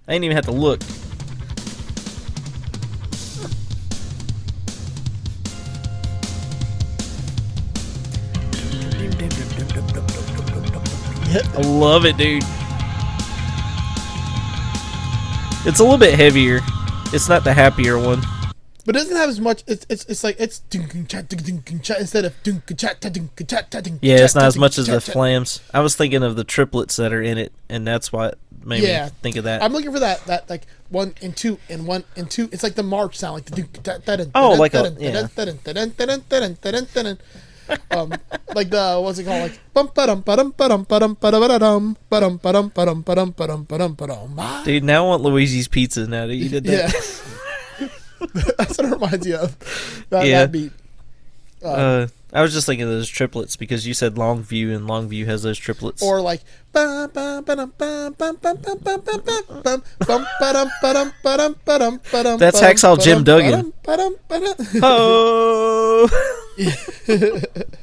[0.06, 0.82] I didn't even have to look.
[11.32, 12.42] I love it, dude.
[15.66, 16.60] It's a little bit heavier.
[17.12, 18.22] It's not the happier one.
[18.90, 19.62] But it doesn't have as much.
[19.68, 23.08] It's it's, it's like it's dun- cha- dun- dun- cha- instead of dun- cha- ta-
[23.08, 25.60] dun- cha- ta- dun- Yeah, it's not as much as the flams.
[25.72, 29.04] I was thinking of the triplets that are in it, and that's what made Yeah.
[29.04, 29.62] me think of that.
[29.62, 32.48] I'm looking for that that like one and two and one and two.
[32.50, 35.28] It's like the march sound, like the dun- ta- ta- dun- Oh, like a- yeah.
[37.92, 38.12] um
[38.56, 41.14] like the what's it called like bum ba dum ba dum ba dum ba dum
[41.20, 43.78] ba dum ba dum ba dum ba dum ba dum ba dum ba dum ba
[43.78, 46.92] dum ba dum Dude, now I want Luigi's Pizza now that you did that.
[46.92, 47.00] Yeah.
[48.58, 50.06] That's what it reminds you of.
[50.10, 50.40] That, yeah.
[50.42, 50.72] That beat.
[51.62, 55.26] Uh, uh, I was just thinking of those triplets because you said Longview and Longview
[55.26, 56.02] has those triplets.
[56.02, 56.42] Or like
[62.38, 63.72] That's Hacksaw Jim Duggan.
[64.82, 66.08] oh.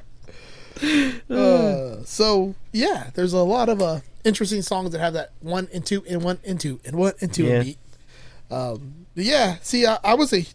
[2.06, 6.04] so yeah, there's a lot of uh, interesting songs that have that one and two
[6.10, 7.78] and one and two and one and two beat.
[8.50, 10.46] Um, yeah, see, I, I was a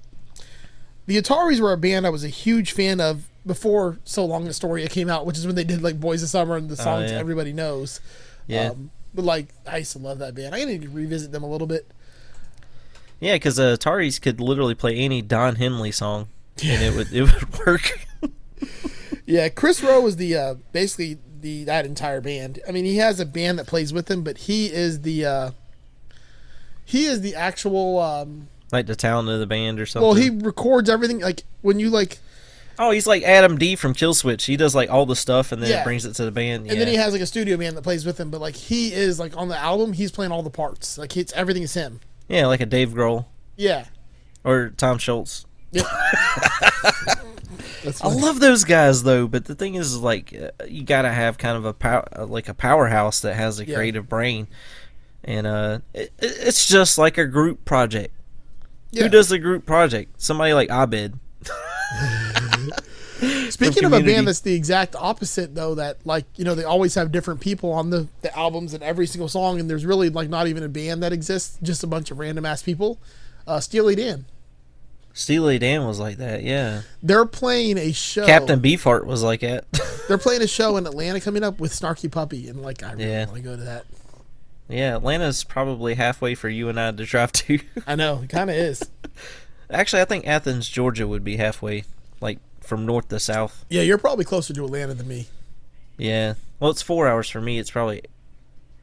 [1.07, 4.89] the Ataris were a band I was a huge fan of before So Long Astoria
[4.89, 7.11] came out, which is when they did like Boys of Summer and the Oh, songs
[7.11, 7.19] yeah.
[7.19, 8.01] everybody knows.
[8.47, 8.71] Yeah.
[8.71, 10.55] Um, but like, I used to love that band.
[10.55, 11.87] I need to revisit them a little bit.
[13.21, 16.29] Yeah, because uh, Ataris could literally play any Don Henley song,
[16.65, 17.99] and it would it would work.
[19.25, 22.59] Yeah, Kris Roe was the uh, basically the that entire band.
[22.69, 25.51] I mean, he has a band that plays with him, but he is the uh,
[26.85, 27.99] he is the actual.
[28.01, 30.07] Um, like the talent of the band or something.
[30.07, 31.21] well, he records everything.
[31.21, 32.19] Like when you like,
[32.79, 34.47] oh, he's like Adam D from Killswitch.
[34.47, 35.85] He does like all the stuff, and then Yeah.
[35.85, 36.69] brings it to the band.
[36.71, 38.31] and then he has like a studio band that plays with him.
[38.31, 40.97] But like he is like on the album, he's playing all the parts.
[40.99, 42.01] Like it's everything is him.
[42.29, 43.85] yeah, like a Dave Grohl Yeah.
[44.45, 45.45] or Tom Scholz.
[45.73, 45.87] Yep.
[48.03, 51.57] I love those guys though, but the thing is, like, uh, you gotta have kind
[51.57, 53.75] of a pow- uh, like a powerhouse that has a Yeah.
[53.75, 54.47] creative brain,
[55.25, 58.15] and uh, it- it's just like a group project.
[58.93, 59.05] Yeah.
[59.05, 60.21] Who does the group project?
[60.23, 61.19] Somebody like Abed.
[63.51, 66.95] Speaking of a band that's the exact opposite, though, that like you know they always
[66.97, 70.29] have different people on the, the albums and every single song, and there's really like
[70.29, 72.99] not even a band that exists, just a bunch of random ass people.
[73.47, 74.25] Uh, Steely Dan,
[75.13, 76.83] Steely Dan was like that, yeah.
[77.03, 78.27] they're playing a show.
[78.27, 79.67] Captain Beefheart was like that.
[80.09, 83.05] They're playing a show in Atlanta coming up with Snarky Puppy, and like I really
[83.11, 83.25] Yeah.
[83.27, 83.85] want to go to that.
[84.73, 87.59] Yeah, Atlanta's probably halfway for you and I to drive to.
[87.87, 88.83] I know it kind of is.
[89.71, 91.85] Actually, I think Athens, Georgia would be halfway,
[92.21, 93.65] like from north to south.
[93.71, 95.27] Yeah, you're probably closer to Atlanta than me.
[95.97, 96.35] Yeah.
[96.61, 97.59] Well, it's four hours for me.
[97.59, 98.03] It's probably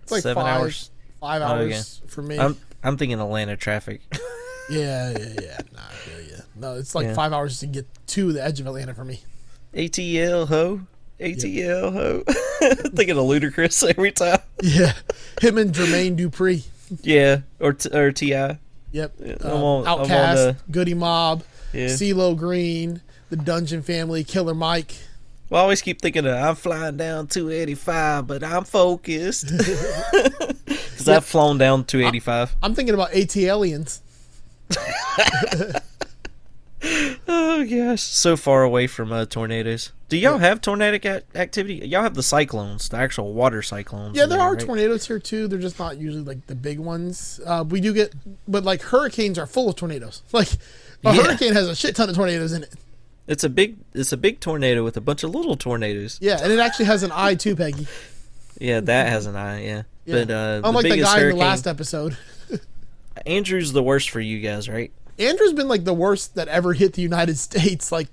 [0.03, 0.91] It's like seven five- hours.
[1.19, 2.39] Five oh, hours for me.
[2.39, 4.01] I'm I'm thinking Atlanta traffic.
[4.69, 5.57] Yeah, yeah, yeah.
[5.73, 6.43] Nah, feel ya.
[6.55, 7.15] No, it's like Yeah.
[7.15, 9.21] five hours to get to the edge of Atlanta for me.
[9.73, 10.81] ATL ho,
[11.19, 12.23] ATL ho.
[12.95, 14.39] thinking of Ludacris every time.
[14.61, 14.93] Yeah,
[15.41, 16.65] him and Jermaine Dupri.
[17.01, 18.29] Yeah, or t- or Ti.
[18.91, 19.13] Yep.
[19.43, 21.43] I'm Um, on- OutKast, the- Goodie Mob,
[21.73, 21.87] Yeah.
[21.87, 24.95] CeeLo Green, the Dungeon Family, Killer Mike.
[25.49, 31.25] Well, I always keep thinking of I'm flying down 285, but I'm focused because I've
[31.25, 32.55] flown down 285.
[32.61, 33.99] I'm thinking about ATLiens.
[37.27, 39.91] Oh gosh, so far away from uh, tornadoes.
[40.07, 41.75] Do y'all have tornadic a- activity?
[41.85, 44.15] Y'all have the cyclones, the actual water cyclones.
[44.17, 44.59] Yeah, in there are right?
[44.65, 45.47] tornadoes here too.
[45.47, 47.39] They're just not usually like the big ones.
[47.45, 48.13] Uh, we do get,
[48.47, 50.23] but like hurricanes are full of tornadoes.
[50.31, 50.47] Like
[51.03, 51.23] a Yeah.
[51.23, 52.73] hurricane has a shit ton of tornadoes in it.
[53.27, 56.17] It's a big, it's a big tornado with a bunch of little tornadoes.
[56.21, 57.87] Yeah, and it actually has an eye too, Peggy.
[58.59, 59.63] Yeah, that has an eye.
[59.65, 60.25] Yeah, Yeah.
[60.25, 62.17] but uh, unlike the the, guy hurricane, in the last episode,
[63.25, 64.91] Andrew's the worst for you guys, right?
[65.19, 68.07] Andrew's been like the worst that ever hit the United States, like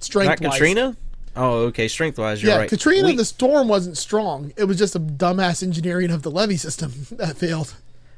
[0.00, 0.40] strength.
[0.40, 0.96] Not Katrina.
[1.36, 1.88] Oh, okay.
[1.88, 2.68] Strength wise, you're Yeah, right.
[2.68, 4.52] Katrina, We- the storm wasn't strong.
[4.56, 7.74] It was just a dumbass engineering of the levee system that failed.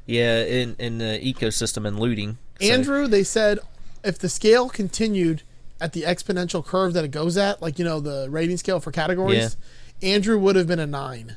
[0.06, 2.38] yeah, in in the ecosystem and looting.
[2.60, 3.58] So- Andrew, they said
[4.02, 5.42] if the scale continued
[5.80, 8.90] at the exponential curve that it goes at, like you know the rating scale for
[8.90, 9.56] categories,
[10.02, 11.36] Andrew would have been a nine.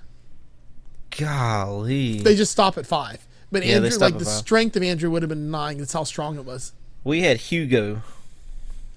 [1.17, 2.19] Golly.
[2.19, 3.25] They just stop at five.
[3.51, 4.33] But Yeah, Andrew, like the five.
[4.33, 5.77] strength of Andrew would have been nine.
[5.77, 6.73] That's how strong it was.
[7.05, 8.01] We had Hugo.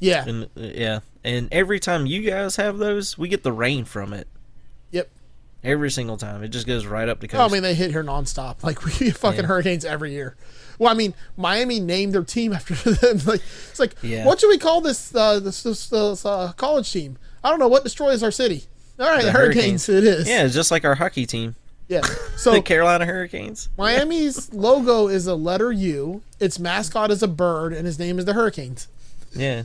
[0.01, 0.25] Yeah.
[0.27, 4.13] And uh, yeah, and every time you guys have those, we get the rain from
[4.13, 4.27] it.
[4.91, 5.09] Yep.
[5.63, 6.43] every single time.
[6.43, 7.41] It just goes right up the coast.
[7.41, 8.63] Oh, I mean, they hit here nonstop.
[8.65, 9.47] Like we get fucking Yeah.
[9.47, 10.37] hurricanes every year.
[10.79, 13.19] Well, I mean, Miami named their team after them.
[13.27, 14.25] Like it's like, Yeah.
[14.25, 17.19] what should we call this uh, this, this, this uh, college team?
[17.45, 17.69] I don't know.
[17.69, 18.65] What destroys our city?
[19.01, 19.89] All right, the Hurricanes.
[19.89, 20.29] It is.
[20.29, 21.55] Yeah, it's just like our hockey team.
[21.89, 22.03] Yeah.
[22.39, 23.69] So the Carolina Hurricanes.
[23.77, 26.23] Miami's logo is a letter U.
[26.39, 28.87] Its mascot is a bird, and his name is the Hurricanes.
[29.35, 29.65] Yeah.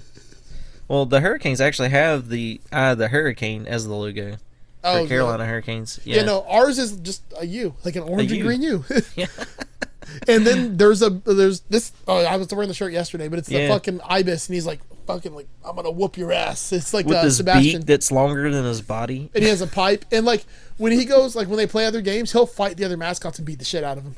[0.88, 4.38] Well, the Hurricanes actually have the eye of the hurricane as the logo
[4.84, 6.00] Oh, for Carolina Hurricanes.
[6.04, 6.18] Yeah.
[6.18, 6.22] Yeah.
[6.24, 8.44] no, ours is just a U, like an orange and U.
[8.44, 8.84] green U.
[10.28, 11.92] and then there's a there's this.
[12.08, 13.68] Oh, I was wearing the shirt yesterday, but it's the Yeah.
[13.70, 16.72] fucking ibis, and he's like fucking like I'm gonna whoop your ass.
[16.74, 19.30] It's like With uh, this Sebastian, beak that's longer than his body.
[19.34, 20.46] and he has a pipe, and like
[20.78, 23.46] when he goes like when they play other games, he'll fight the other mascots and
[23.46, 24.16] beat the shit out of them.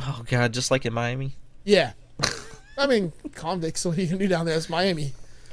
[0.00, 1.36] Oh god, just like in Miami.
[1.64, 1.92] Yeah.
[2.78, 3.84] I mean, convicts.
[3.84, 4.56] What are you gonna do down there?
[4.56, 5.12] It's Miami.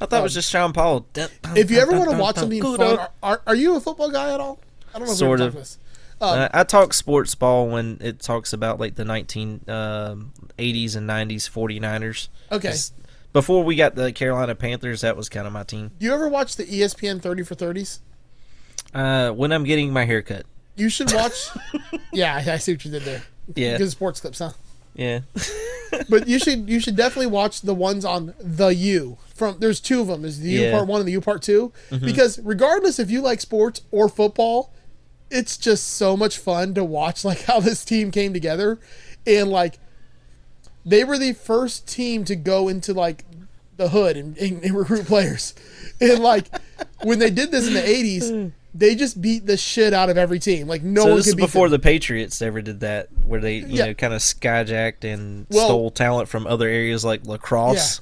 [0.00, 1.06] I thought it was just Sean Paul.
[1.12, 3.54] Dun, dun, Um, If you ever want to watch dun, something fun, are, are, are
[3.54, 4.60] you a football guy at all?
[4.94, 5.54] I don't know Sort we of.
[5.54, 5.78] this.
[6.20, 11.50] Um, Uh, I talk sports ball when it talks about like the 1980s and 90s
[11.50, 12.28] 49ers.
[12.52, 12.74] Okay.
[13.32, 15.90] Before we got the Carolina Panthers, that was kind of my team.
[15.98, 17.98] do you ever watch the ESPN 30 for 30s?
[18.94, 20.46] Uh, when I'm getting my hair cut.
[20.76, 21.48] You should watch.
[22.12, 23.22] yeah, I see what you did there.
[23.54, 23.78] Yeah.
[23.78, 24.52] Good sports clips, huh?
[24.94, 25.20] Yeah.
[26.08, 29.18] but you should you should definitely watch the ones on the U.
[29.34, 30.22] From there's two of them.
[30.22, 30.72] There's the U Yeah.
[30.72, 32.04] part one and the U part 2 Mhm.
[32.04, 34.72] Because regardless if you like sports or football,
[35.30, 38.78] it's just so much fun to watch like how this team came together,
[39.26, 39.78] and like
[40.86, 43.24] they were the first team to go into like
[43.76, 45.54] the hood and, and, and recruit players,
[46.00, 46.46] and like
[47.02, 50.38] when they did this in the '80s, they just beat the shit out of every
[50.40, 50.66] team.
[50.66, 51.80] Like no so one this is before them.
[51.80, 53.86] the Patriots ever did that, where they you Yeah.
[53.86, 58.00] know kind of skyjacked and Well- stole talent from other areas like lacrosse.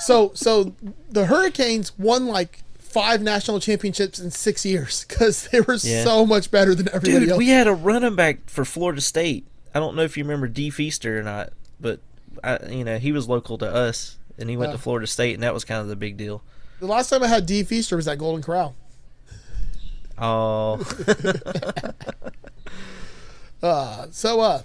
[0.00, 0.74] so so
[1.10, 6.04] the Hurricanes won like five national championships in six years because they were Yeah.
[6.04, 7.38] so much better than everybody Dude, else.
[7.38, 9.46] we had a running back for Florida State.
[9.74, 11.98] I don't know if you remember D Feaster or not, but
[12.44, 14.72] I, you know he was local to us, and he went Uh.
[14.76, 16.42] to Florida State, and that was kind of the big deal.
[16.80, 18.74] the last time I had D Feaster was at Golden Corral.
[20.18, 20.80] Oh.
[23.62, 24.62] uh, so, uh,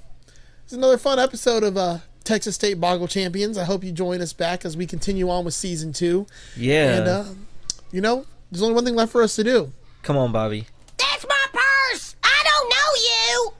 [0.63, 3.57] it's another fun episode of uh, Texas State Boggle Champions.
[3.57, 6.27] I hope you join us back as we continue on with season two.
[6.55, 6.97] Yeah.
[6.97, 7.25] And, uh,
[7.91, 9.71] you know, there's only one thing left for us to do.
[10.03, 10.67] Come on, Bobby.
[10.97, 12.15] That's my purse.
[12.23, 13.53] I don't know you.